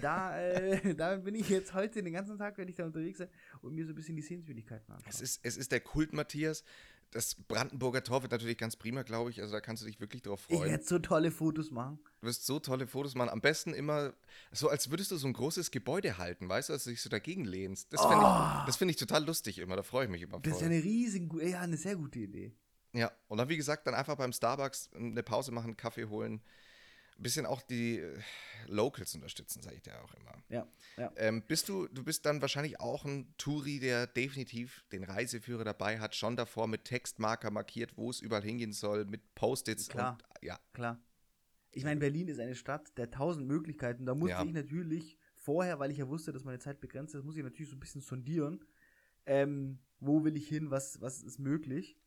[0.00, 3.28] Da, äh, da bin ich jetzt heute den ganzen Tag, werde ich da unterwegs sein
[3.62, 5.10] und mir so ein bisschen die Sehenswürdigkeiten anschauen.
[5.10, 6.64] Es ist, es ist der Kult, Matthias.
[7.12, 9.40] Das Brandenburger Tor wird natürlich ganz prima, glaube ich.
[9.40, 10.70] Also da kannst du dich wirklich drauf ich freuen.
[10.70, 11.98] werde so tolle Fotos machen.
[12.20, 13.30] Du wirst so tolle Fotos machen.
[13.30, 14.12] Am besten immer
[14.52, 17.08] so, als würdest du so ein großes Gebäude halten, weißt du, dass du dich so
[17.08, 17.92] dagegen lehnst.
[17.92, 19.76] Das finde ich, das find ich total lustig immer.
[19.76, 20.40] Da freue ich mich immer Oh.
[20.40, 22.54] Das ist eine riesen, gu- ja, eine sehr gute Idee.
[22.92, 26.40] Ja, und dann, wie gesagt, dann einfach beim Starbucks eine Pause machen, Kaffee holen.
[27.18, 28.18] Ein bisschen auch die äh,
[28.66, 30.32] Locals unterstützen, sage ich dir auch immer.
[30.50, 30.66] Ja,
[30.98, 31.12] ja.
[31.16, 35.98] Ähm, bist du, du bist dann wahrscheinlich auch ein Touri, der definitiv den Reiseführer dabei
[35.98, 40.12] hat, schon davor mit Textmarker markiert, wo es überall hingehen soll, mit Post-its Klar.
[40.12, 41.00] und ja, Klar.
[41.72, 44.06] Ich meine, Berlin ist eine Stadt der tausend Möglichkeiten.
[44.06, 44.44] Da musste Ja.
[44.44, 47.68] ich natürlich vorher, weil ich ja wusste, dass meine Zeit begrenzt ist, muss ich natürlich
[47.70, 48.64] so ein bisschen sondieren.
[49.26, 50.70] Ähm, wo will ich hin?
[50.70, 51.98] Was, was ist möglich?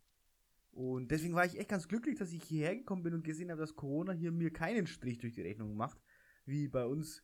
[0.72, 3.62] Und deswegen war ich echt ganz glücklich, dass ich hierher gekommen bin und gesehen habe,
[3.62, 6.00] dass Corona hier mir keinen Strich durch die Rechnung macht.
[6.46, 7.24] Wie bei uns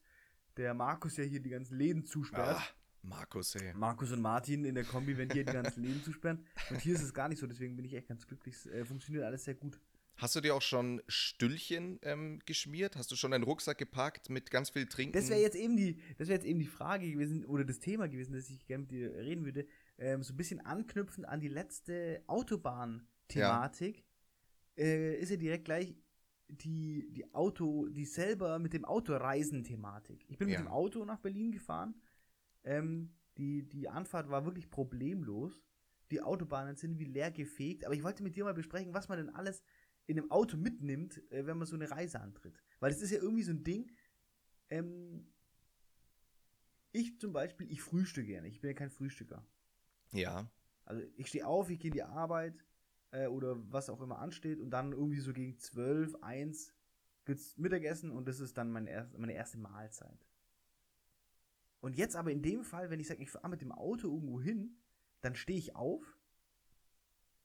[0.58, 2.58] der Markus ja hier die ganzen Läden zusperrt.
[2.58, 2.64] ah,
[3.02, 3.74] Markus, ey.
[3.74, 6.46] Markus und Martin in der Kombi, wenn die hier die ganzen Läden zusperren.
[6.70, 8.56] Und hier ist es gar nicht so, deswegen bin ich echt ganz glücklich.
[8.56, 9.80] Es äh, funktioniert alles sehr gut.
[10.18, 12.96] Hast du dir auch schon Stüllchen ähm, geschmiert?
[12.96, 15.12] Hast du schon einen Rucksack gepackt mit ganz viel Trinken?
[15.12, 18.08] Das wäre jetzt eben die, das wäre jetzt eben die Frage gewesen oder das Thema
[18.08, 19.68] gewesen, das ich gerne mit dir reden würde.
[19.98, 22.24] Ähm, so ein bisschen anknüpfend an die letzte
[23.30, 24.04] Autobahn-Thematik
[24.78, 25.96] äh, ist ja direkt gleich
[26.48, 30.26] die, die Auto, die selber mit dem Auto reisen-Thematik.
[30.30, 30.60] Ich bin Ja.
[30.60, 31.96] mit dem Auto nach Berlin gefahren.
[32.64, 35.60] Ähm, die, die Anfahrt war wirklich problemlos.
[36.12, 37.86] Die Autobahnen sind wie leer gefegt.
[37.86, 39.64] Aber ich wollte mit dir mal besprechen, was man denn alles
[40.08, 42.62] in einem Auto mitnimmt, äh, wenn man so eine Reise antritt.
[42.80, 43.92] Weil das ist ja irgendwie so ein Ding.
[44.70, 45.28] Ähm,
[46.92, 48.48] ich zum Beispiel, ich frühstücke gerne.
[48.48, 49.44] Ich bin ja kein Frühstücker.
[50.12, 50.50] Ja.
[50.86, 52.64] Also ich stehe auf, ich gehe in die Arbeit
[53.16, 56.74] äh, oder was auch immer ansteht und dann irgendwie so gegen 12, 1
[57.26, 60.28] gibt's Mittagessen und das ist dann mein erst, meine erste Mahlzeit.
[61.80, 64.42] Und jetzt aber in dem Fall, wenn ich sage, ich fahre mit dem Auto irgendwo
[64.42, 64.78] hin,
[65.22, 66.20] dann stehe ich auf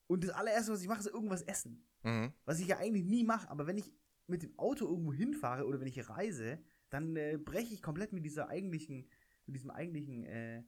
[0.06, 1.86] und das allererste, was ich mache, ist irgendwas essen.
[2.02, 2.32] Mhm.
[2.44, 3.92] Was ich ja eigentlich nie mache, aber wenn ich
[4.26, 8.24] mit dem Auto irgendwo hinfahre oder wenn ich reise, dann äh, breche ich komplett mit
[8.24, 9.08] dieser eigentlichen,
[9.46, 10.64] mit diesem eigentlichen, äh,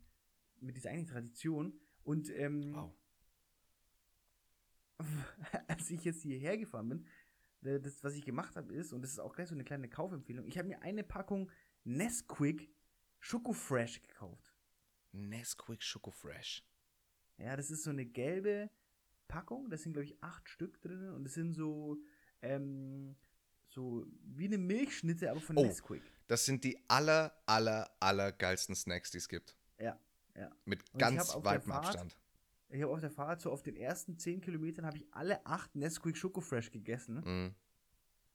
[0.60, 1.80] mit dieser eigentlichen Tradition.
[2.04, 2.94] Und ähm, Wow.
[5.68, 7.06] als ich jetzt hierher gefahren bin,
[7.82, 10.46] das, was ich gemacht habe, ist, und das ist auch gleich so eine kleine Kaufempfehlung,
[10.46, 11.50] ich habe mir eine Packung
[11.84, 12.70] Nesquik
[13.20, 14.52] Schoko Fresh gekauft.
[15.12, 16.64] Nesquik Schoko Fresh.
[17.38, 18.70] Ja, das ist so eine gelbe
[19.28, 21.98] Packung, da sind, glaube ich, acht Stück drin und es sind so,
[22.42, 23.16] ähm,
[23.68, 25.64] so wie eine Milchschnitte, aber von Oh.
[25.64, 26.02] Nesquik.
[26.26, 29.56] Das sind die aller, aller, aller geilsten Snacks, die es gibt.
[29.78, 29.98] Ja,
[30.34, 30.50] ja.
[30.64, 32.16] Mit Und ganz weitem Abstand.
[32.72, 35.74] Ich habe auf der Fahrt so auf den ersten 10 Kilometern habe ich alle acht
[35.74, 37.22] Nesquik Schoko Fresh gegessen.
[37.24, 37.54] Mhm.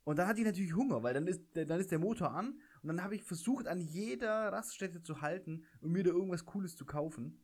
[0.04, 2.88] Und dann hatte ich natürlich Hunger, weil dann ist, dann ist der Motor an und
[2.88, 6.86] dann habe ich versucht, an jeder Raststätte zu halten und mir da irgendwas Cooles zu
[6.86, 7.43] kaufen.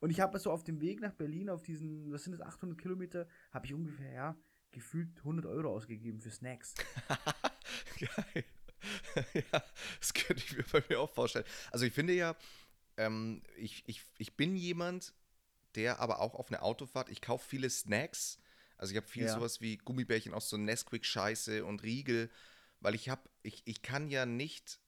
[0.00, 2.76] Und ich habe so auf dem Weg nach Berlin, auf diesen, was sind das, 800
[2.78, 4.36] Kilometer, habe ich ungefähr, ja,
[4.72, 6.74] gefühlt 100 Euro ausgegeben für Snacks.
[8.00, 8.44] Geil.
[9.34, 9.62] ja,
[10.00, 11.46] das könnte ich mir bei mir auch vorstellen.
[11.70, 12.34] Also ich finde ja,
[12.96, 15.14] ähm, ich, ich, ich bin jemand,
[15.76, 18.38] der aber auch auf eine Autofahrt, ich kaufe viele Snacks.
[18.76, 19.34] Also ich habe viel Ja.
[19.34, 22.30] sowas wie Gummibärchen aus so Nesquik-Scheiße und Riegel,
[22.80, 24.80] weil ich habe, ich, ich kann ja nicht,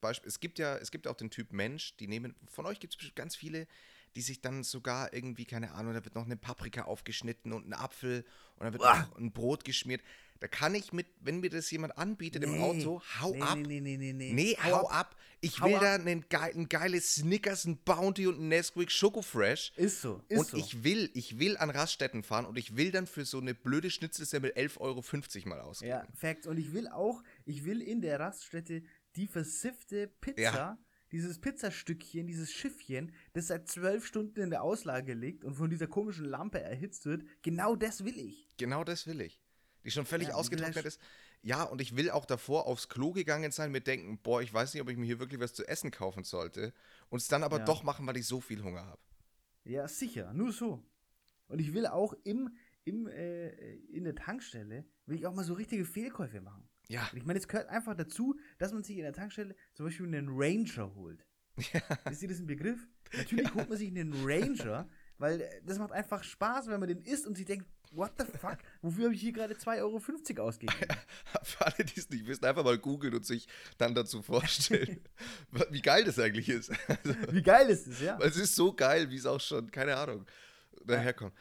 [0.00, 2.96] Beispiel, es gibt ja, es gibt auch den Typ Mensch, die nehmen, von euch gibt
[3.02, 3.66] es ganz viele,
[4.14, 7.72] die sich dann sogar irgendwie, keine Ahnung, da wird noch eine Paprika aufgeschnitten und ein
[7.72, 8.24] Apfel
[8.56, 9.08] und dann wird Uah.
[9.08, 10.02] noch ein Brot geschmiert.
[10.42, 12.58] Da kann ich mit, wenn mir das jemand anbietet im Nee.
[12.58, 13.58] Auto, hau nee, ab.
[13.58, 14.32] Nee, nee, nee, nee.
[14.32, 15.14] Nee, hau, ab.
[15.40, 15.80] Ich Hau will ab.
[15.82, 19.72] da einen geil, ein geiles Snickers, ein Bounty und ein Nesquik Schoko Fresh.
[19.76, 20.56] Ist so, ist und so.
[20.56, 23.88] ich will, ich will an Raststätten fahren und ich will dann für so eine blöde
[23.88, 25.90] Schnitzelsemmel 11,50 Euro mal ausgeben.
[25.90, 26.48] Ja, Facts.
[26.48, 28.82] Und ich will auch, ich will in der Raststätte
[29.14, 30.78] die versiffte Pizza, Ja.
[31.12, 35.86] dieses Pizzastückchen, dieses Schiffchen, das seit zwölf Stunden in der Auslage liegt und von dieser
[35.86, 38.48] komischen Lampe erhitzt wird, genau das will ich.
[38.56, 39.41] Genau das will ich.
[39.84, 41.00] Die schon völlig Ja, ausgetrocknet ist.
[41.42, 44.74] Ja, und ich will auch davor aufs Klo gegangen sein, mir denken, boah, ich weiß
[44.74, 46.72] nicht, ob ich mir hier wirklich was zu essen kaufen sollte.
[47.10, 47.64] Und es dann aber Ja.
[47.64, 49.00] doch machen, weil ich so viel Hunger habe.
[49.64, 50.84] Ja, sicher, nur so.
[51.48, 55.54] Und ich will auch im, im, äh, in der Tankstelle, will ich auch mal so
[55.54, 56.68] richtige Fehlkäufe machen.
[56.88, 59.86] Ja, Und ich meine, es gehört einfach dazu, dass man sich in der Tankstelle zum
[59.86, 61.26] Beispiel einen Ranger holt.
[62.10, 62.88] Ist dir das ein Begriff?
[63.12, 67.26] Natürlich holt man sich einen Ranger, weil das macht einfach Spaß, wenn man den isst
[67.26, 69.78] und sich denkt, what the fuck, wofür habe ich hier gerade 2,50
[70.38, 70.96] Euro ausgegeben?
[71.42, 73.46] für alle, die es nicht wissen, einfach mal googeln und sich
[73.78, 75.00] dann dazu vorstellen,
[75.70, 76.72] wie geil das eigentlich ist.
[76.88, 78.18] Also, Wie geil ist das, ja?
[78.18, 80.26] Weil es ist so geil, wie es auch schon, keine Ahnung,
[80.84, 81.34] daherkommt.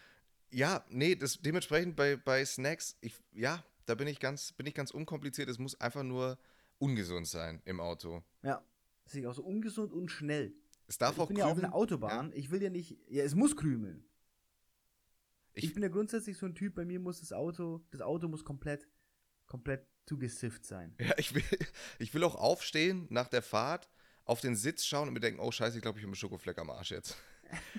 [0.52, 4.74] Ja, nee, das dementsprechend bei, bei Snacks, ich, ja, da bin ich ganz, bin ich
[4.74, 5.50] ganz unkompliziert.
[5.50, 6.38] Es muss einfach nur
[6.78, 8.24] ungesund sein im Auto.
[8.44, 8.62] Ja.
[9.06, 10.54] Ist auch so ungesund und schnell.
[10.88, 11.66] Es darf ich auch bin ja auf krümeln.
[11.66, 14.06] einer Autobahn, ich will ja nicht, ja, es muss krümeln.
[15.54, 18.28] Ich, Ich- bin ja grundsätzlich so ein Typ, bei mir muss das Auto, das Auto
[18.28, 18.88] muss komplett,
[19.48, 20.96] komplett zugesifft sein.
[21.00, 21.44] Ja, ich will,
[22.00, 23.90] ich will auch aufstehen nach der Fahrt,
[24.26, 26.58] auf den Sitz schauen und mir denken, oh scheiße, ich glaube, ich habe einen Schokofleck
[26.60, 27.18] am Arsch jetzt.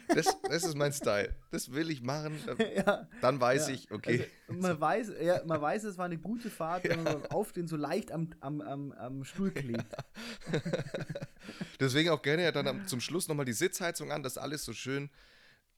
[0.08, 1.34] Das, das ist mein Style.
[1.50, 2.38] Das will ich machen.
[2.44, 3.08] Dann, ja.
[3.22, 4.26] dann weiß Ja, ich, okay.
[4.46, 7.66] Also, man, weiß, ja, man weiß, es war eine gute Fahrt, wenn man beim Aufstehen
[7.68, 9.86] so leicht am, am, am, am Stuhl klebt.
[11.80, 14.72] Deswegen auch gerne ja dann am, zum Schluss nochmal die Sitzheizung an, dass alles so
[14.74, 15.08] schön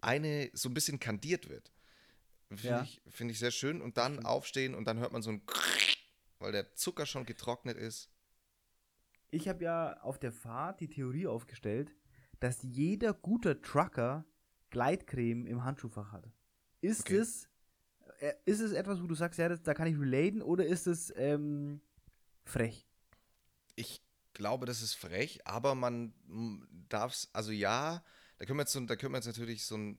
[0.01, 1.71] eine, so ein bisschen kandiert wird.
[2.49, 2.83] Finde Ja.
[2.83, 3.81] ich, find ich sehr schön.
[3.83, 5.43] Und dann aufstehen und dann hört man so ein
[6.39, 8.11] weil der Zucker schon getrocknet ist.
[9.31, 11.93] Ich habe ja auf der Fahrt die Theorie aufgestellt,
[12.41, 14.25] dass jeder guter Trucker
[14.71, 16.31] Gleitcreme im Handschuhfach hat.
[16.81, 17.17] Ist Okay.
[17.17, 17.49] es
[18.19, 20.87] äh, ist es etwas, wo du sagst, ja, das, da kann ich relaten, oder ist
[20.87, 21.81] es ähm,
[22.45, 22.87] frech?
[23.77, 24.03] Ich
[24.35, 26.15] glaube, das ist frech, aber man
[26.89, 28.05] darf es, also ja,
[28.39, 29.99] da können wir jetzt, so, da können wir jetzt natürlich so ein,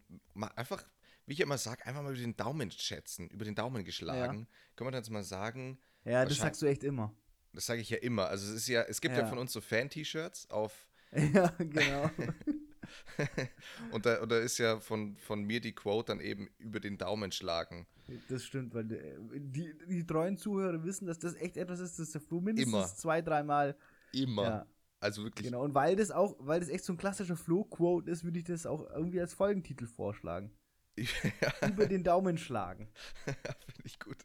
[0.56, 0.84] einfach,
[1.26, 4.48] wie ich immer sage, einfach mal über den Daumen schätzen, über den Daumen geschlagen.
[4.76, 7.14] Können wir dann jetzt mal sagen, Ja, das sagst du echt immer.
[7.54, 9.28] das sage ich ja immer, also es ist ja, es gibt ja, Ja.
[9.28, 10.88] von uns so Fan-T-Shirts auf
[11.34, 12.10] ja, genau.
[13.92, 16.98] und, da, und da ist ja von, von mir die Quote dann eben über den
[16.98, 17.88] Daumen schlagen.
[18.30, 22.12] Das stimmt, weil äh, die, die treuen Zuhörer wissen, dass das echt etwas ist, das
[22.12, 22.86] der Flo mindestens Immer.
[22.86, 23.76] zwei, dreimal.
[24.14, 24.44] Immer.
[24.44, 24.66] Ja,
[25.00, 25.64] Also wirklich genau.
[25.64, 28.66] Und weil das auch, weil das echt so ein klassischer Flo-Quote ist, würde ich das
[28.66, 30.52] auch irgendwie als Folgentitel vorschlagen.
[31.68, 32.90] Über den Daumen schlagen.
[33.26, 34.18] finde ich gut.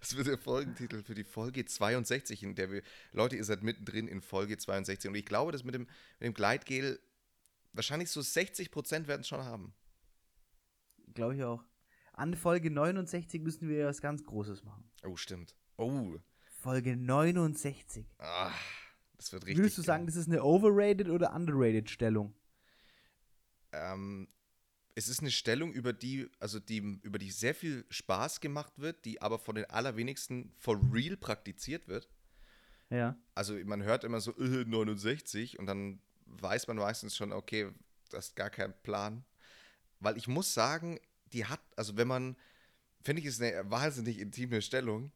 [0.00, 4.08] Das wird der Folgentitel für die Folge 62, in der wir, Leute, ihr seid mittendrin
[4.08, 5.82] in Folge 62 und ich glaube, dass mit dem,
[6.18, 6.98] mit dem Gleitgel
[7.72, 9.74] wahrscheinlich so 60 Prozent werden es schon haben.
[11.14, 11.64] Glaube ich auch.
[12.14, 14.90] An Folge 69 müssen wir was ganz Großes machen.
[15.04, 15.54] Oh, stimmt.
[15.76, 16.16] Oh,
[16.60, 18.06] Folge 69.
[18.18, 18.50] ah,
[19.16, 19.58] Das wird richtig.
[19.58, 22.34] Würdest du sagen, das ist eine overrated oder underrated Stellung?
[23.72, 24.28] Ähm,
[24.98, 29.04] es ist eine Stellung, über die, also die, über die sehr viel Spaß gemacht wird,
[29.04, 32.08] die aber von den allerwenigsten for real praktiziert wird.
[32.90, 33.16] Ja.
[33.36, 37.70] Also man hört immer so äh, 69 und dann weiß man meistens schon, okay,
[38.10, 39.24] das ist gar kein Plan.
[40.00, 40.98] Weil ich muss sagen,
[41.32, 42.36] die hat, also wenn man,
[43.02, 45.12] finde ich, ist eine wahnsinnig intime Stellung.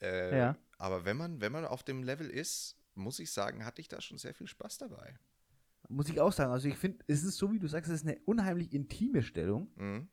[0.00, 0.56] Äh, Ja.
[0.78, 4.00] Aber wenn man, wenn man auf dem Level ist, muss ich sagen, hatte ich da
[4.00, 5.18] schon sehr viel Spaß dabei.
[5.88, 6.52] Muss ich auch sagen.
[6.52, 9.68] Also ich finde, es ist so, wie du sagst, es ist eine unheimlich intime Stellung,
[9.76, 10.08] Mhm.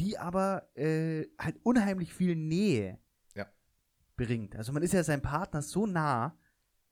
[0.00, 2.98] die aber äh, halt unheimlich viel Nähe
[3.34, 3.46] Ja.
[4.16, 4.56] bringt.
[4.56, 6.36] Also man ist ja seinem Partner so nah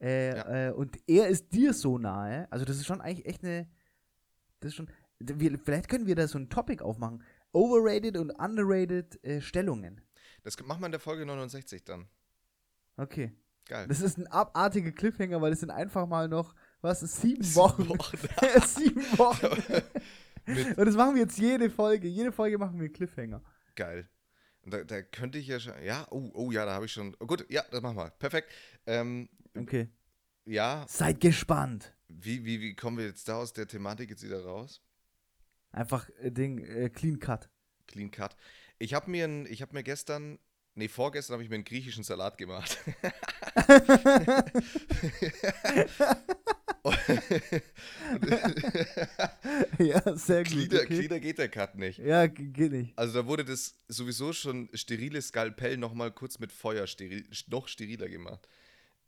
[0.01, 0.69] äh, Ja.
[0.69, 2.47] äh, und er ist dir so nahe.
[2.53, 3.69] Also das ist schon eigentlich echt eine,
[4.61, 7.25] das ist schon, wir, vielleicht können wir da so ein Topic aufmachen.
[7.53, 10.01] Overrated und underrated äh, Stellungen.
[10.45, 12.09] Das machen wir in der Folge 69 dann.
[12.97, 13.33] Okay.
[13.65, 13.89] Geil.
[13.89, 17.89] Das ist ein abartiger Cliffhanger, weil es sind einfach mal noch, was sieben Sieben Wochen.
[17.89, 18.17] Wochen.
[18.67, 19.63] sieben Wochen.
[20.77, 22.09] Und das machen wir jetzt jede Folge.
[22.09, 23.43] Jede Folge machen wir Cliffhanger.
[23.75, 24.09] Geil.
[24.65, 27.27] Da, da könnte ich ja schon, ja, oh, oh ja, da habe ich schon, oh,
[27.27, 28.11] gut, ja, das machen wir.
[28.11, 28.51] Perfekt.
[28.87, 29.89] Ähm, Okay.
[30.45, 31.95] ja, Seid gespannt.
[32.09, 34.83] wie, wie, wie kommen wir jetzt da aus der Thematik jetzt wieder raus?
[35.73, 37.49] Einfach äh, Ding, äh, Clean Cut.
[37.87, 38.37] Clean Cut.
[38.79, 40.39] Ich habe mir, ein- ich habe mir gestern,
[40.75, 42.79] nee, vorgestern habe ich mir einen griechischen Salat gemacht.
[49.79, 50.53] ja, sehr gut.
[50.53, 50.99] Glieder, okay.
[50.99, 51.99] Glieder geht der Cut nicht.
[51.99, 52.97] Ja, geht nicht.
[52.97, 58.09] Also da wurde das sowieso schon sterile Skalpell nochmal kurz mit Feuer steril, noch steriler
[58.09, 58.47] gemacht.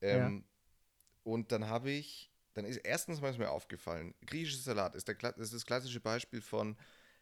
[0.00, 0.44] Ähm,
[1.22, 5.16] Und dann habe ich, dann ist erstens mal ist mir aufgefallen, griechischer Salat ist, der,
[5.36, 6.76] ist das klassische Beispiel von,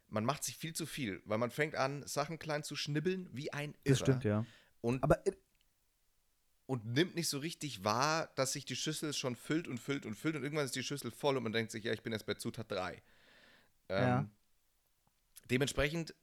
[0.08, 3.52] man macht sich viel zu viel, weil man fängt an, Sachen klein zu schnibbeln, wie
[3.52, 4.06] ein Das Irrer.
[4.06, 4.46] stimmt, ja.
[4.80, 5.20] Und, Aber
[6.68, 10.14] und nimmt nicht so richtig wahr, dass sich die Schüssel schon füllt und füllt und
[10.14, 12.26] füllt und irgendwann ist die Schüssel voll und man denkt sich, ja, ich bin jetzt
[12.26, 12.92] bei Zutat 3.
[12.92, 13.02] Ähm,
[13.88, 14.30] Ja.
[15.50, 16.14] Dementsprechend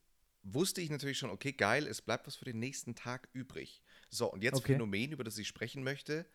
[0.43, 3.81] wusste ich natürlich schon, okay, geil, es bleibt was für den nächsten Tag übrig.
[4.11, 4.73] So, und jetzt Okay.
[4.73, 6.27] Phänomen, über das ich sprechen möchte.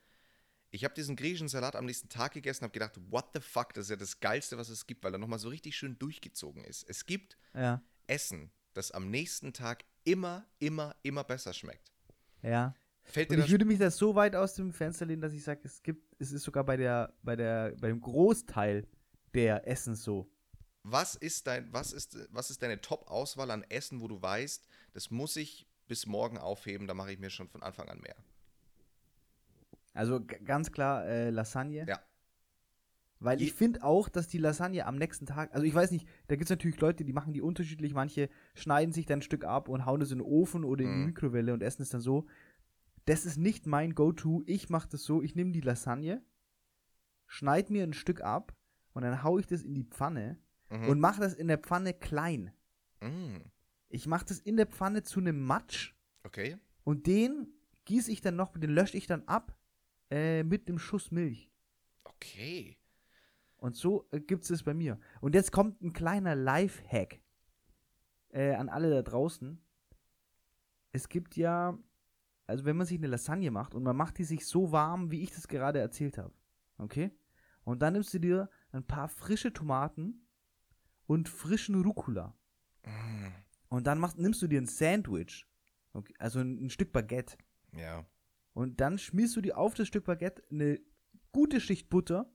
[0.72, 3.86] Ich habe diesen griechischen Salat am nächsten Tag gegessen, habe gedacht, what the fuck, das
[3.86, 6.82] ist ja das Geilste, was es gibt, weil er nochmal so richtig schön durchgezogen ist.
[6.88, 11.92] Es gibt ja, Essen, das am nächsten Tag immer, immer, immer besser schmeckt.
[12.42, 12.74] ja.
[13.10, 15.42] Fällt Und ich das würde mich da so weit aus dem Fenster lehnen, dass ich
[15.44, 18.86] sage, es gibt, es ist sogar bei der, bei der, beim Großteil
[19.34, 20.30] der Essen so.
[20.82, 25.10] Was ist dein, was ist, was ist deine Top-Auswahl an Essen, wo du weißt, das
[25.10, 28.16] muss ich bis morgen aufheben, da mache ich mir schon von Anfang an mehr.
[29.92, 31.84] Also ganz klar äh, Lasagne.
[31.88, 32.00] Ja.
[33.18, 36.06] Weil Je- ich finde auch, dass die Lasagne am nächsten Tag, also ich weiß nicht,
[36.28, 37.92] da gibt es natürlich Leute, die machen die unterschiedlich.
[37.92, 40.90] Manche schneiden sich dann ein Stück ab und hauen es in den Ofen oder in
[40.90, 41.06] die Mhm.
[41.06, 42.26] Mikrowelle und essen es dann so.
[43.06, 44.42] Das ist nicht mein Go-To.
[44.46, 46.22] Ich mache das so, ich nehme die Lasagne,
[47.26, 48.54] schneide mir ein Stück ab
[48.92, 50.38] und dann haue ich das in die Pfanne
[50.70, 50.88] Mhm.
[50.88, 52.52] und mache das in der Pfanne klein.
[53.00, 53.38] Mm,
[53.88, 56.58] Ich mache das in der Pfanne zu einem Matsch okay.
[56.84, 57.48] und den
[57.86, 59.56] gieße ich dann noch, den lösche ich dann ab
[60.12, 61.50] äh, mit einem Schuss Milch.
[62.04, 62.76] Okay.
[63.56, 65.00] Und so äh, gibt es es bei mir.
[65.20, 67.20] Und jetzt kommt ein kleiner Life-Hack
[68.28, 69.60] äh, an alle da draußen.
[70.92, 71.76] Es gibt ja,
[72.50, 75.22] also wenn man sich eine Lasagne macht und man macht die sich so warm, wie
[75.22, 76.34] ich das gerade erzählt habe.
[76.78, 77.10] Okay?
[77.64, 80.26] Und dann nimmst du dir ein paar frische Tomaten
[81.06, 82.34] und frischen Rucola.
[82.84, 83.28] Mm,
[83.68, 85.46] Und dann machst, nimmst du dir ein Sandwich.
[85.92, 86.14] Okay?
[86.18, 87.36] Also ein, ein Stück Baguette.
[87.72, 88.04] ja.
[88.52, 90.80] Und dann schmierst du dir auf das Stück Baguette eine
[91.32, 92.28] gute Schicht Butter,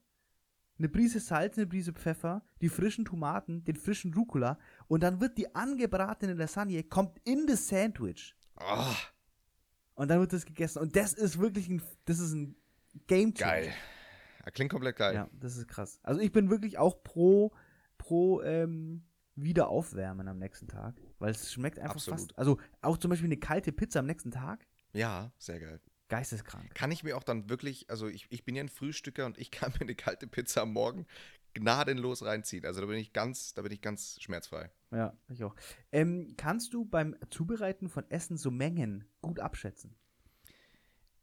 [0.78, 5.38] eine Prise Salz, eine Prise Pfeffer, die frischen Tomaten, den frischen Rucola und dann wird
[5.38, 8.93] die angebratene Lasagne kommt in das Sandwich Oh,
[9.95, 12.55] und dann wird das gegessen und das ist wirklich ein das ist ein
[13.08, 13.51] Game Changer.
[13.51, 13.73] geil.
[14.53, 15.15] Klingt komplett geil.
[15.15, 15.99] Ja, das ist krass.
[16.03, 17.51] Also ich bin wirklich auch pro
[17.97, 19.03] pro ähm,
[19.36, 22.19] wieder aufwärmen am nächsten Tag, weil es schmeckt einfach Absolut.
[22.19, 22.38] fast.
[22.38, 25.81] Also auch zum Beispiel eine kalte Pizza am nächsten Tag, Ja, sehr geil.
[26.08, 26.73] geisteskrank.
[26.75, 29.51] Kann ich mir auch dann wirklich, also ich, ich bin ja ein Frühstücker und ich
[29.51, 31.05] kann mir eine kalte Pizza am Morgen
[31.53, 32.65] gnadenlos reinziehen.
[32.65, 34.71] Also da bin ich ganz, da bin ich ganz schmerzfrei.
[34.95, 35.55] Ja, ich auch.
[35.91, 39.95] Ähm, kannst du beim Zubereiten von Essen so Mengen gut abschätzen?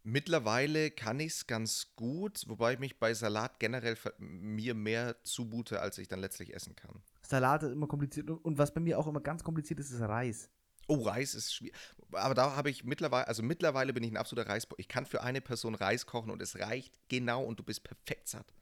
[0.04, 5.80] Mittlerweile kann ich es ganz gut, wobei ich mich bei Salat generell mir mehr zumute,
[5.80, 7.02] als ich dann letztlich essen kann.
[7.22, 10.50] Salat ist immer kompliziert und, was bei mir auch immer ganz kompliziert ist, ist Reis.
[10.88, 11.76] Oh, Reis ist schwierig.
[12.10, 14.66] Aber da habe ich mittlerweile, also mittlerweile bin ich ein absoluter Reis.
[14.76, 18.28] Ich kann für eine Person Reis kochen und es reicht genau und du bist perfekt
[18.28, 18.52] satt.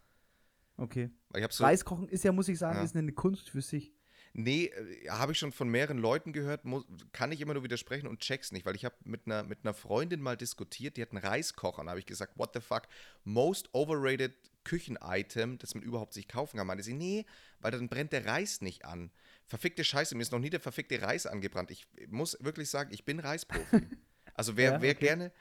[0.77, 1.11] Okay.
[1.31, 2.85] Weil ich habe so, Reis kochen ist ja, muss ich sagen, Ja.
[2.85, 3.94] ist eine Kunst für sich.
[4.33, 8.07] Nee, äh, habe ich schon von mehreren Leuten gehört, muss, kann ich immer nur widersprechen
[8.07, 11.11] und check's nicht, weil ich habe mit einer, mit einer Freundin mal diskutiert, die hat
[11.12, 12.83] einen Reiskocher und habe ich gesagt, what the fuck,
[13.25, 14.33] most overrated
[14.64, 16.66] Küchen-Item, das man überhaupt sich kaufen kann.
[16.66, 17.25] Meinte sie, nee,
[17.61, 19.11] weil dann brennt der Reis nicht an.
[19.47, 21.71] Verfickte Scheiße, mir ist noch nie der verfickte Reis angebrannt.
[21.71, 23.87] Ich muss wirklich sagen, ich bin Reisprofi.
[24.35, 25.07] Also wer, Ja, wer okay.
[25.07, 25.33] gerne,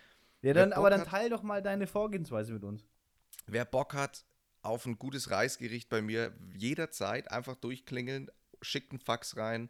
[0.41, 2.83] Ja, dann, aber dann teil doch mal deine Vorgehensweise mit uns.
[3.45, 4.25] wer Bock hat
[4.61, 8.29] auf ein gutes Reisgericht bei mir, jederzeit einfach durchklingeln,
[8.61, 9.69] schickt einen Fax rein.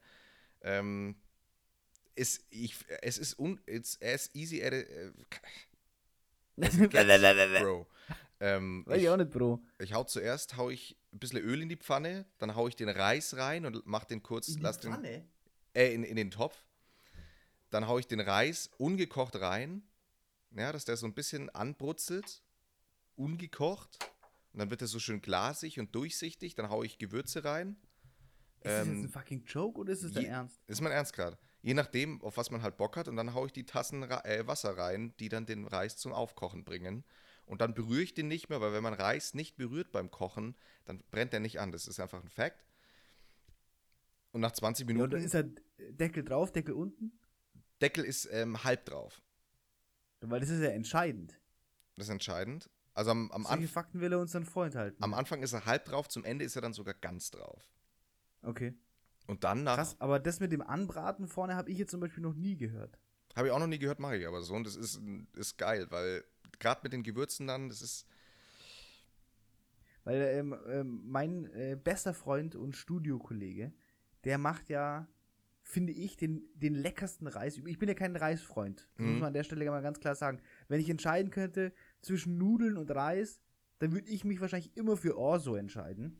[0.62, 1.15] Ähm,
[2.15, 5.12] ist, ich, es ist un, it's as easy as, äh,
[6.58, 7.88] it gets, bro.
[8.41, 9.62] Ähm, Weiß ich ich, auch nicht, Bro.
[9.80, 12.88] ich hau zuerst, hau ich ein bisschen Öl in die Pfanne, dann hau ich den
[12.89, 14.93] Reis rein und mach den kurz, lass den,
[15.73, 16.58] äh, in, in den Topf.
[17.69, 19.84] Dann hau ich den Reis ungekocht rein,
[20.52, 22.41] ja, dass der so ein bisschen anbrutzelt,
[23.15, 23.99] ungekocht.
[24.54, 26.56] Und dann wird er so schön glasig und durchsichtig.
[26.56, 27.75] Dann hau ich Gewürze rein.
[28.62, 30.62] Ist das jetzt Ähm, ein fucking Joke oder ist es dein Ernst?
[30.67, 31.38] Ist mein Ernst gerade.
[31.62, 33.08] Je nachdem, auf was man halt Bock hat.
[33.08, 36.63] Und dann hau ich die Tassen äh, Wasser rein, die dann den Reis zum Aufkochen
[36.63, 37.04] bringen.
[37.45, 40.56] Und dann berühre ich den nicht mehr, weil wenn man Reis nicht berührt beim Kochen,
[40.86, 41.72] dann brennt der nicht an.
[41.72, 42.65] Das ist einfach ein Fact.
[44.32, 45.43] Und nach 20 Ja, Minuten, oder ist er
[45.78, 47.19] Deckel drauf, Deckel unten?
[47.82, 49.22] Deckel ist ähm, halb drauf.
[50.22, 51.39] Weil das ist ja entscheidend.
[51.95, 52.69] Das ist entscheidend.
[52.93, 55.02] Also am, am, Solche Anf Fakten will er uns dann vorenthalten.
[55.02, 57.67] am Anfang ist er halb drauf, zum Ende ist er dann sogar ganz drauf.
[58.43, 58.73] Okay.
[59.28, 59.75] Und dann nach.
[59.75, 62.97] Krass, aber das mit dem Anbraten vorne habe ich jetzt zum Beispiel noch nie gehört.
[63.36, 64.56] Habe ich auch noch nie gehört, mache ich aber so.
[64.56, 64.99] Und das ist,
[65.36, 66.23] ist geil, weil
[66.60, 68.08] gerade mit den Gewürzen dann, das ist.
[70.04, 73.71] Weil ähm, ähm, mein äh, bester Freund und Studiokollege,
[74.23, 75.08] der macht ja,
[75.62, 77.58] finde ich, den, den leckersten Reis.
[77.58, 78.88] Ich bin ja kein Reisfreund.
[78.95, 79.12] Das Mhm.
[79.12, 80.41] muss man an der Stelle mal ganz klar sagen.
[80.67, 81.71] Wenn ich entscheiden könnte
[82.02, 83.39] zwischen Nudeln und Reis,
[83.78, 86.17] dann würde ich mich wahrscheinlich immer für Orso entscheiden.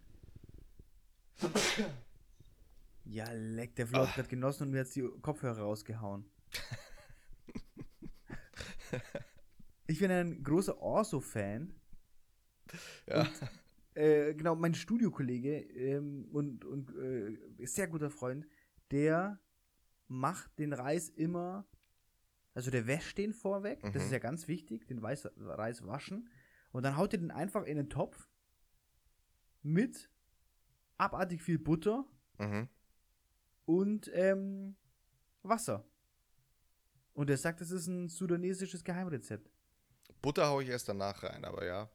[3.11, 6.29] Ja, leck, der Flo hat gerade genossen und mir jetzt die Kopfhörer rausgehauen.
[9.87, 11.73] ich bin ein großer Orso-Fan.
[13.07, 13.27] Ja.
[13.95, 18.45] Äh, genau, mein Studiokollege ähm, und, und äh, sehr guter Freund,
[18.91, 19.39] der
[20.07, 21.67] macht den Reis immer,
[22.53, 24.01] also der wäscht den vorweg, das Mhm.
[24.01, 26.29] ist ja ganz wichtig, den Weiß, Reis waschen.
[26.71, 28.27] Und dann haut er den einfach in den Topf
[29.63, 30.11] mit
[30.97, 32.05] abartig viel Butter
[32.37, 32.69] Mhm.
[33.69, 34.75] Und ähm,
[35.43, 35.86] Wasser.
[37.13, 39.47] Und er sagt, das ist ein sudanesisches Geheimrezept.
[40.23, 41.88] Butter haue ich erst danach rein, aber ja.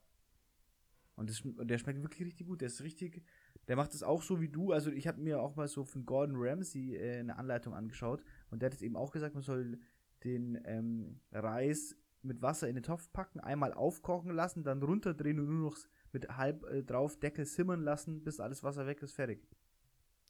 [1.16, 2.60] Und, das, und der schmeckt wirklich richtig gut.
[2.60, 3.24] Der ist richtig.
[3.66, 4.70] Der macht das auch so wie du.
[4.70, 8.62] Also ich habe mir auch mal so von Gordon Ramsay äh, eine Anleitung angeschaut und
[8.62, 9.80] der hat jetzt eben auch gesagt, man soll
[10.22, 15.46] den ähm, Reis mit Wasser in den Topf packen, einmal aufkochen lassen, dann runterdrehen und
[15.46, 15.78] nur noch
[16.12, 19.44] mit halb äh, drauf Deckel simmern lassen, bis alles Wasser weg ist, fertig.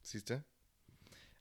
[0.01, 0.43] Siehst du?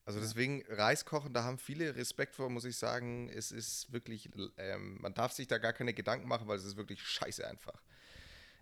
[0.07, 0.25] Also Ja.
[0.25, 3.31] deswegen Reis kochen, da haben viele Respekt vor, muss ich sagen.
[3.31, 6.77] Es ist wirklich, ähm, man darf sich da gar keine Gedanken machen, weil es ist
[6.77, 7.83] wirklich scheiße einfach.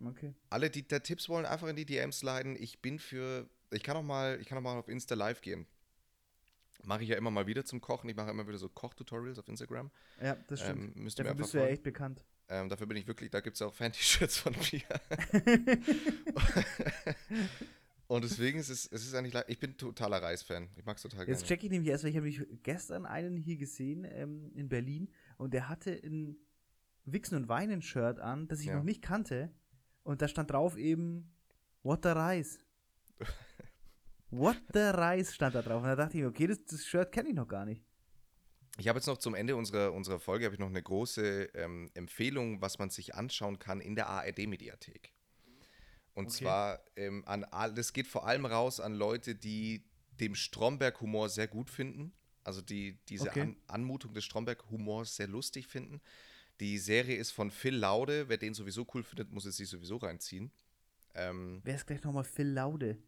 [0.04, 0.34] Okay.
[0.50, 2.56] Alle, die da Tipps wollen, einfach in die DMs sliden.
[2.60, 5.66] Ich bin für, ich kann auch mal, ich kann auch mal auf Insta live gehen.
[6.84, 8.08] Mache ich ja immer mal wieder zum Kochen.
[8.10, 9.90] Ich mache immer wieder so Kochtutorials auf Instagram.
[10.20, 10.96] Ja, das stimmt.
[10.96, 12.24] Ähm, Dafür bist du ja echt bekannt.
[12.48, 14.82] Ähm, dafür bin ich wirklich, da gibt es auch Fan-T-Shirts von mir.
[18.12, 20.68] Und deswegen ist es, es ist eigentlich, ich bin totaler Reis-Fan.
[20.76, 21.48] Ich mag es total Jetzt gerne.
[21.48, 25.08] check ich nämlich erst, weil ich habe mich gestern einen hier gesehen ähm, in Berlin
[25.38, 26.36] und der hatte ein
[27.06, 28.76] Wichsen und Weinen Shirt an, das ich Ja.
[28.76, 29.50] noch nicht kannte
[30.02, 31.32] und da stand drauf eben
[31.82, 32.58] What the Rice.
[34.30, 37.12] What the Rice stand da drauf und da dachte ich, mir, okay, das, das Shirt
[37.12, 37.82] kenne ich noch gar nicht.
[38.76, 41.90] Ich habe jetzt noch zum Ende unserer, unserer Folge habe ich noch eine große ähm,
[41.94, 45.14] Empfehlung, was man sich anschauen kann in der ARD-Mediathek.
[46.14, 46.44] Und Okay.
[46.44, 49.84] zwar ähm, an das geht vor allem raus an Leute, die
[50.20, 52.12] dem Stromberg-Humor sehr gut finden.
[52.44, 53.40] Also die diese Okay.
[53.42, 56.00] an, Anmutung des Stromberg-Humors sehr lustig finden.
[56.60, 58.28] Die Serie ist von Phil Laude.
[58.28, 60.52] Wer den sowieso cool findet, muss es sich sowieso reinziehen.
[61.14, 62.98] Ähm, Wer ist gleich nochmal Phil Laude?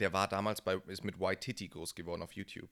[0.00, 2.68] der war damals bei, ist mit White Titty groß geworden auf YouTube.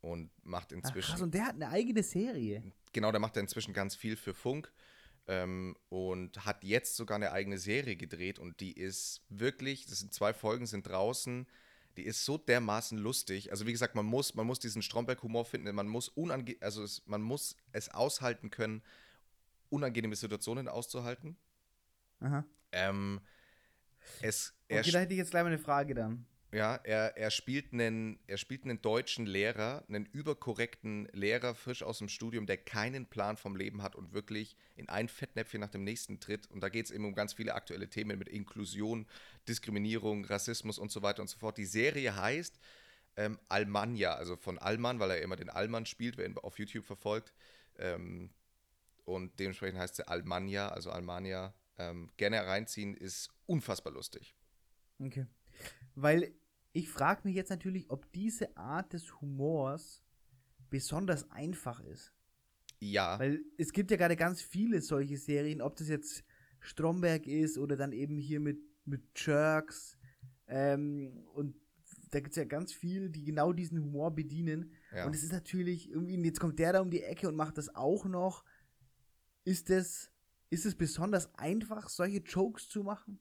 [0.00, 1.10] Und macht Ach, inzwischen.
[1.12, 2.62] krass, und der hat eine eigene Serie.
[2.92, 4.72] genau, der macht inzwischen ganz viel für Funk
[5.28, 10.12] ähm, und hat jetzt sogar eine eigene Serie gedreht und die ist wirklich, das sind
[10.12, 11.46] zwei Folgen, sind draußen,
[11.96, 13.50] die ist so dermaßen lustig.
[13.50, 17.02] Also wie gesagt, man muss, man muss diesen Stromberg-Humor finden, man muss unange also es,
[17.06, 18.82] man muss es aushalten können,
[19.68, 21.36] unangenehme Situationen auszuhalten.
[22.20, 22.44] Aha.
[22.72, 23.20] Ähm,
[24.22, 26.26] es, Okay, da hätte ich jetzt gleich mal eine Frage dann.
[26.50, 31.98] Ja, er, er, spielt einen, er spielt einen deutschen Lehrer, einen überkorrekten Lehrer, frisch aus
[31.98, 35.84] dem Studium, der keinen Plan vom Leben hat und wirklich in ein Fettnäpfchen nach dem
[35.84, 36.50] nächsten tritt.
[36.50, 39.06] Und da geht es eben um ganz viele aktuelle Themen mit Inklusion,
[39.46, 41.58] Diskriminierung, Rassismus und so weiter und so fort.
[41.58, 42.58] Die Serie heißt
[43.16, 46.86] ähm, Almanja, also von Allmann, weil er immer den Allmann spielt, wer ihn auf YouTube
[46.86, 47.34] verfolgt.
[47.78, 48.30] Ähm,
[49.04, 51.52] und dementsprechend heißt sie Almanja, also Almania.
[51.76, 54.34] Ähm, gerne reinziehen, ist unfassbar lustig.
[54.98, 55.26] Okay.
[56.02, 56.32] Weil
[56.72, 60.04] ich frage mich jetzt natürlich, ob diese Art des Humors
[60.70, 62.12] besonders einfach ist.
[62.80, 63.18] Ja.
[63.18, 66.24] Weil es gibt ja gerade ganz viele solche Serien, ob das jetzt
[66.60, 69.98] Stromberg ist oder dann eben hier mit, mit Jerks.
[70.46, 71.56] Ähm, und
[72.10, 74.72] da gibt es ja ganz viele, die genau diesen Humor bedienen.
[74.92, 75.04] ja.
[75.04, 77.74] Und es ist natürlich irgendwie, jetzt kommt der da um die Ecke und macht das
[77.74, 78.44] auch noch.
[79.44, 80.12] Ist es,
[80.50, 83.18] ist es besonders einfach, solche Jokes zu machen?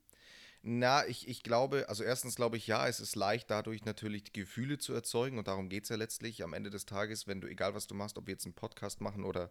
[0.69, 4.33] Na, ich, ich glaube, also erstens glaube ich, ja, es ist leicht, dadurch natürlich die
[4.33, 6.43] Gefühle zu erzeugen und darum geht es ja letztlich.
[6.43, 8.99] Am Ende des Tages, wenn du, egal was du machst, ob wir jetzt einen Podcast
[8.99, 9.49] machen oder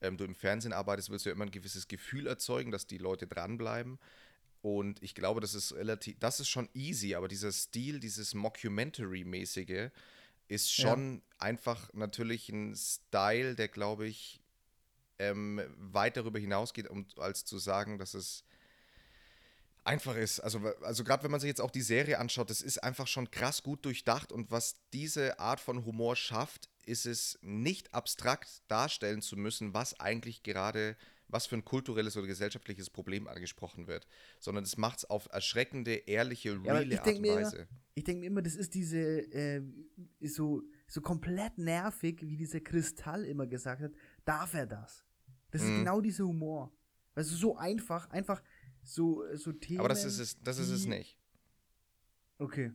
[0.00, 2.98] ähm, du im Fernsehen arbeitest, willst du ja immer ein gewisses Gefühl erzeugen, dass die
[2.98, 4.00] Leute dranbleiben.
[4.60, 9.90] Und ich glaube, das ist relativ, das ist schon easy, aber dieser Stil, dieses Mockumentary-mäßige,
[10.48, 10.82] ist Ja.
[10.82, 14.40] schon einfach natürlich ein Style, der, glaube ich,
[15.20, 18.42] ähm, weit darüber hinausgeht, um als zu sagen, dass es
[19.86, 20.40] einfach ist.
[20.40, 23.30] Also, also gerade wenn man sich jetzt auch die Serie anschaut, das ist einfach schon
[23.30, 29.22] krass gut durchdacht und was diese Art von Humor schafft, ist es nicht abstrakt darstellen
[29.22, 30.96] zu müssen, was eigentlich gerade,
[31.28, 34.06] was für ein kulturelles oder gesellschaftliches Problem angesprochen wird,
[34.38, 37.68] sondern es macht es auf erschreckende, ehrliche, reale ich Art und mir immer, Weise.
[37.94, 39.62] Ich denke mir immer, das ist diese, äh,
[40.20, 43.92] ist so, so komplett nervig, wie dieser Kristall immer gesagt hat,
[44.24, 45.04] darf er das?
[45.50, 45.76] Das ist Mhm.
[45.78, 46.72] genau dieser Humor.
[47.16, 48.42] Du, so einfach, einfach
[48.86, 49.80] so, so Themen.
[49.80, 51.16] Aber das ist es, das ist es nicht.
[52.38, 52.72] Okay.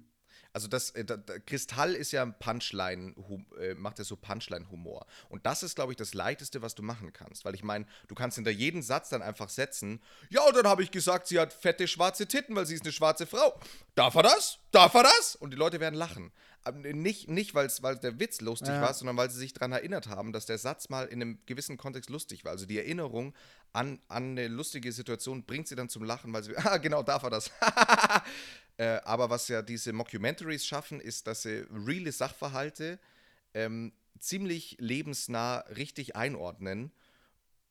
[0.53, 3.15] Also das, äh, da, da, Kristall ist ja ein Punchline,
[3.59, 5.05] äh, macht ja so Punchline-Humor.
[5.29, 7.45] Und das ist, glaube ich, das Leichteste, was du machen kannst.
[7.45, 10.83] Weil ich meine, du kannst hinter jeden Satz dann einfach setzen, ja, und dann habe
[10.83, 13.57] ich gesagt, sie hat fette schwarze Titten, weil sie ist eine schwarze Frau.
[13.95, 14.59] Darf er das?
[14.71, 15.35] Darf er das?
[15.37, 16.31] Und die Leute werden lachen.
[16.63, 18.81] Aber nicht, nicht weil der Witz lustig Ja.
[18.81, 21.77] war, sondern weil sie sich daran erinnert haben, dass der Satz mal in einem gewissen
[21.77, 22.51] Kontext lustig war.
[22.51, 23.33] Also die Erinnerung
[23.73, 27.23] an, an eine lustige Situation bringt sie dann zum Lachen, weil sie, ah, genau, darf
[27.23, 27.51] er das.
[28.77, 32.97] Äh, aber was ja diese Mockumentaries schaffen, ist, dass sie reale Sachverhalte
[33.53, 36.91] ähm, ziemlich lebensnah richtig einordnen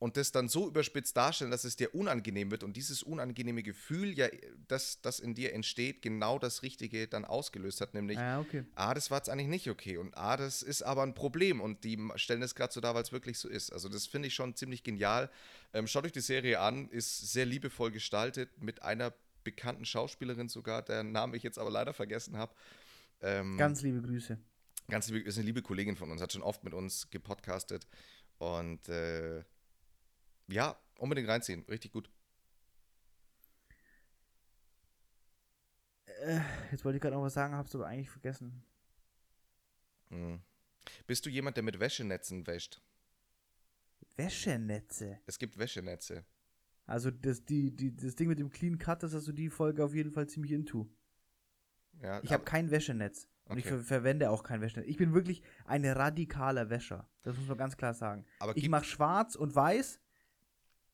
[0.01, 4.19] und das dann so überspitzt darstellen, dass es dir unangenehm wird und dieses unangenehme Gefühl,
[4.19, 4.27] ja,
[4.67, 8.65] das, das in dir entsteht, genau das Richtige dann ausgelöst hat, nämlich, Ah, okay.
[8.75, 11.85] ah, das war jetzt eigentlich nicht okay und ah, das ist aber ein Problem und
[11.85, 13.73] die stellen es gerade so dar, weil es wirklich so ist.
[13.73, 15.31] Also das finde ich schon ziemlich genial.
[15.75, 19.13] Ähm, schaut euch die Serie an, ist sehr liebevoll gestaltet, mit einer
[19.45, 22.55] bekannten Schauspielerin sogar, deren Namen ich jetzt aber leider vergessen habe.
[23.21, 24.39] Ähm, Ganz liebe Grüße.
[24.89, 27.87] ganz liebe, ist eine liebe Kollegin von uns, hat schon oft mit uns gepodcastet
[28.39, 29.45] und äh,
[30.51, 32.11] ja, unbedingt reinziehen, richtig gut.
[36.23, 36.41] Äh,
[36.71, 38.63] jetzt wollte ich gerade noch was sagen, hab's aber eigentlich vergessen.
[40.11, 40.41] Mhm.
[41.07, 42.83] Bist du jemand, der mit Wäschenetzen wäscht?
[44.17, 45.21] Wäschenetze.
[45.27, 46.25] Es gibt Wäschenetze.
[46.87, 49.85] Also das, die, die, das Ding mit dem Clean Cut, das hast du die Folge
[49.85, 50.89] auf jeden Fall ziemlich into.
[52.03, 53.29] Ja, Ich habe kein Wäschenetz.
[53.45, 54.89] Und ich ver verwende auch kein Wäschenetz.
[54.89, 57.09] Ich bin wirklich ein radikaler Wäscher.
[57.23, 58.25] Das muss man ganz klar sagen.
[58.39, 60.01] aber Ich mache schwarz und weiß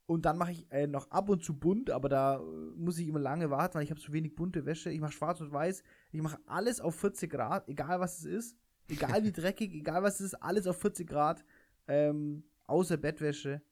[0.06, 2.40] und dann mache ich äh, noch ab und zu bunt, aber da äh,
[2.76, 4.90] muss ich immer lange warten, weil ich habe so wenig bunte Wäsche.
[4.90, 5.82] Ich mache schwarz und weiß.
[6.12, 8.56] Ich mache alles auf 40 Grad, egal was es ist.
[8.88, 11.44] Egal wie dreckig, egal was es ist, alles auf 40 Grad.
[11.88, 13.62] Ähm, außer Bettwäsche.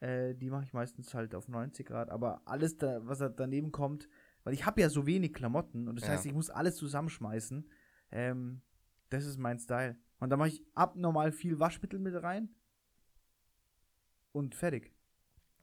[0.00, 2.10] Äh, die mache ich meistens halt auf 90 Grad.
[2.10, 4.08] Aber alles, da, was da daneben kommt,
[4.42, 6.14] weil ich habe ja so wenig Klamotten und das Ja.
[6.14, 7.64] heißt, ich muss alles zusammenschmeißen.
[8.10, 8.60] Ähm,
[9.08, 9.96] das ist mein Style.
[10.18, 12.48] Und da mache ich abnormal viel Waschmittel mit rein.
[14.32, 14.95] Und fertig.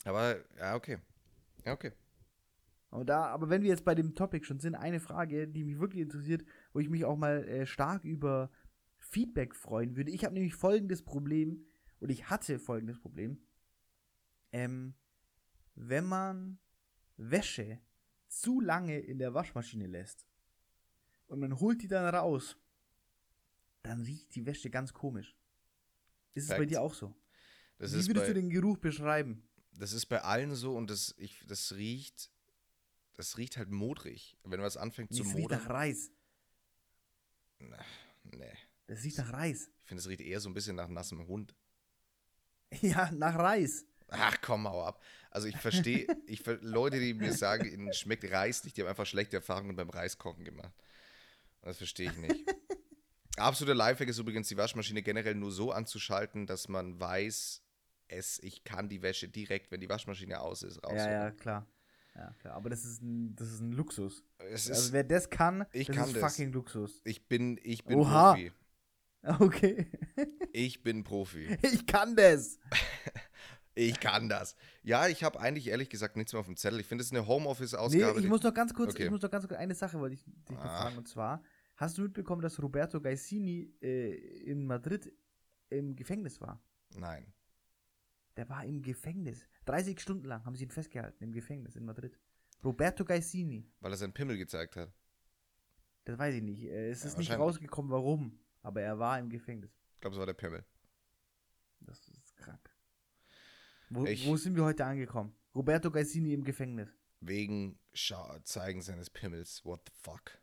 [0.03, 0.97] Aber, ja, okay.
[1.65, 1.91] Ja, okay.
[2.89, 5.79] Aber, da, aber wenn wir jetzt bei dem Topic schon sind, eine Frage, die mich
[5.79, 6.43] wirklich interessiert,
[6.73, 8.51] wo ich mich auch mal äh, stark über
[8.99, 10.11] Feedback freuen würde.
[10.11, 11.65] Ich habe nämlich folgendes Problem,
[11.99, 13.41] oder ich hatte folgendes Problem.
[14.51, 14.93] Ähm,
[15.75, 16.59] wenn man
[17.17, 17.79] Wäsche
[18.27, 20.25] zu lange in der Waschmaschine lässt
[21.27, 22.57] und man holt die dann raus,
[23.81, 25.35] dann riecht die Wäsche ganz komisch.
[26.33, 27.15] Ist es bei dir auch so?
[27.77, 29.43] Das Wie würdest du den Geruch beschreiben?
[29.77, 32.29] Das ist bei allen so und das, ich, das riecht,
[33.15, 34.37] das riecht halt modrig.
[34.43, 35.71] Wenn was anfängt zu Das riecht nach modern.
[35.71, 36.11] Reis.
[37.59, 38.53] Nee.
[38.87, 39.69] Das riecht nach Reis.
[39.79, 41.55] Ich finde, es riecht eher so ein bisschen nach nassem Hund.
[42.81, 43.85] Ja, nach Reis.
[44.07, 45.03] Ach komm, hau ab.
[45.29, 49.05] Also ich verstehe, ich Leute, die mir sagen, ihnen schmeckt Reis nicht, die haben einfach
[49.05, 50.73] schlechte Erfahrungen beim Reiskochen gemacht.
[51.61, 52.55] Und das verstehe ich nicht.
[53.37, 57.63] Absoluter Lifehack ist übrigens, die Waschmaschine generell nur so anzuschalten, dass man weiß,
[58.13, 60.93] es, ich kann die Wäsche direkt, wenn die Waschmaschine aus ist, raus.
[60.95, 61.67] Ja, ja, klar.
[62.15, 62.53] Ja, klar.
[62.55, 64.23] Aber das ist ein, das ist ein Luxus.
[64.37, 66.31] Es also ist, wer das kann, ich das kann ist das.
[66.35, 67.01] fucking Luxus.
[67.05, 68.33] ich bin, ich bin Oha.
[68.33, 68.51] Profi.
[69.39, 69.87] Okay.
[70.51, 71.57] Ich bin Profi.
[71.63, 72.59] Ich kann das.
[73.75, 74.55] Ich kann das.
[74.83, 76.79] Ja, ich habe eigentlich ehrlich gesagt nichts mehr auf dem Zettel.
[76.79, 78.19] Ich finde, es ist eine Nee, Homeoffice-Ausgabe.
[78.19, 79.05] ich muss noch ganz kurz, Okay.
[79.05, 80.83] ich muss noch ganz kurz, eine Sache wollte ich dich Ah.
[80.83, 80.97] fragen.
[80.99, 81.41] Und zwar,
[81.77, 84.11] hast du mitbekommen, dass Roberto Gaisini äh,
[84.43, 85.11] in Madrid
[85.71, 86.61] im Gefängnis war?
[86.95, 87.33] Nein.
[88.37, 89.47] Der war im Gefängnis.
[89.65, 92.17] 30 Stunden lang haben sie ihn festgehalten im Gefängnis in Madrid.
[92.63, 93.69] Roberto Gaisini.
[93.79, 94.91] Weil er seinen Pimmel gezeigt hat.
[96.05, 96.63] Das weiß ich nicht.
[96.63, 98.39] Es Ja, ist nicht rausgekommen, warum.
[98.61, 99.71] Aber er war im Gefängnis.
[99.95, 100.65] Ich glaube, es war der Pimmel.
[101.81, 102.69] Das ist krank.
[103.89, 105.35] Wo, wo sind wir heute angekommen?
[105.53, 106.89] Roberto Gaisini im Gefängnis.
[107.19, 109.63] Wegen Schau Zeigen seines Pimmels.
[109.63, 110.39] What the fuck?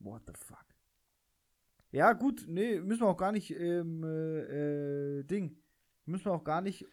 [0.00, 0.64] What the fuck?
[1.90, 5.56] Ja, gut, nee, müssen wir auch gar nicht, ähm, äh, äh, Ding.
[6.04, 6.86] Müssen wir auch gar nicht.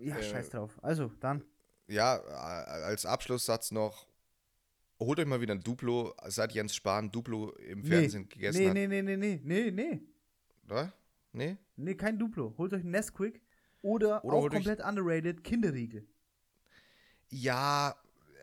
[0.00, 0.78] Ja, Äh, scheiß drauf.
[0.82, 1.44] Also, dann.
[1.86, 4.08] Ja, äh, als Abschlusssatz noch.
[4.98, 8.74] Holt euch mal wieder ein Duplo, seit Jens Spahn Duplo im Fernsehen gegessen nee, hat.
[8.74, 10.02] nee, nee, nee, nee, nee, nee.
[10.66, 10.92] Oder?
[11.32, 11.56] Nee?
[11.76, 12.54] Nee, kein Duplo.
[12.58, 13.40] Holt euch ein Nesquik
[13.80, 16.06] oder, Oder auch komplett underrated Kinderriegel.
[17.30, 17.96] Ja,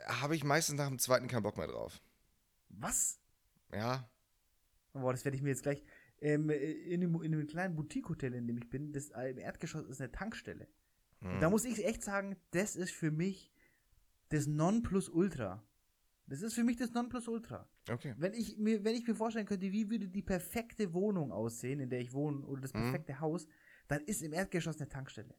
[0.07, 2.01] habe ich meistens nach dem zweiten keinen Bock mehr drauf.
[2.69, 3.19] Was?
[3.71, 4.09] Ja,
[5.01, 5.83] Boah, das werde ich mir jetzt gleich.
[6.19, 9.85] Ähm, in, dem, in dem kleinen Boutique-Hotel, in dem ich bin, das äh, im Erdgeschoss
[9.85, 10.67] ist eine Tankstelle.
[11.21, 11.39] Und Hm.
[11.41, 13.51] da muss ich echt sagen, das ist für mich
[14.29, 15.63] das Nonplusultra.
[16.27, 17.69] Das ist für mich das Nonplusultra.
[17.89, 18.13] okay.
[18.17, 21.89] Wenn ich mir, wenn ich mir vorstellen könnte, wie würde die perfekte Wohnung aussehen, in
[21.89, 22.79] der ich wohne, oder das Mhm.
[22.81, 23.47] perfekte Haus,
[23.87, 25.33] dann ist im Erdgeschoss eine Tankstelle.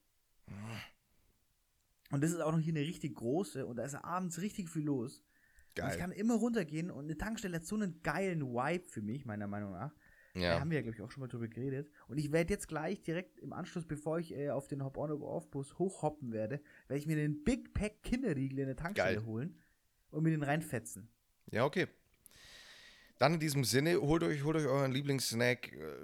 [2.11, 4.85] Und das ist auch noch hier eine richtig große und da ist abends richtig viel
[4.85, 5.19] los.
[5.19, 5.25] Und
[5.85, 5.99] ich Geil.
[5.99, 9.73] kann immer runtergehen und eine Tankstelle hat so einen geilen Vibe für mich, meiner Meinung
[9.73, 9.95] nach.
[10.39, 10.61] Da Ja.
[10.61, 11.91] haben wir ja, glaube ich, auch schon mal drüber geredet.
[12.09, 16.33] Und ich werde jetzt gleich direkt im Anschluss, bevor ich äh, auf den Hop-on-Off-Bus hochhoppen
[16.33, 19.27] werde, werde ich mir den Big Pack Kinderriegel in der Tankstelle Geil.
[19.27, 19.59] holen
[20.11, 21.09] und mir den reinfetzen.
[21.51, 21.87] Ja, okay.
[23.19, 25.97] Dann in diesem Sinne, holt euch, holt euch euren Lieblingssnack, äh,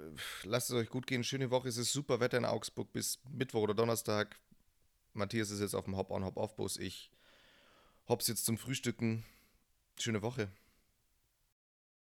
[0.43, 3.61] lasst es euch gut gehen, schöne Woche, es ist super Wetter in Augsburg bis Mittwoch
[3.61, 4.35] oder Donnerstag.
[5.13, 7.09] Matthias ist jetzt auf dem Hop-on, Hop-off-Bus, ich
[8.09, 9.23] hops jetzt zum Frühstücken.
[9.97, 10.49] Schöne Woche.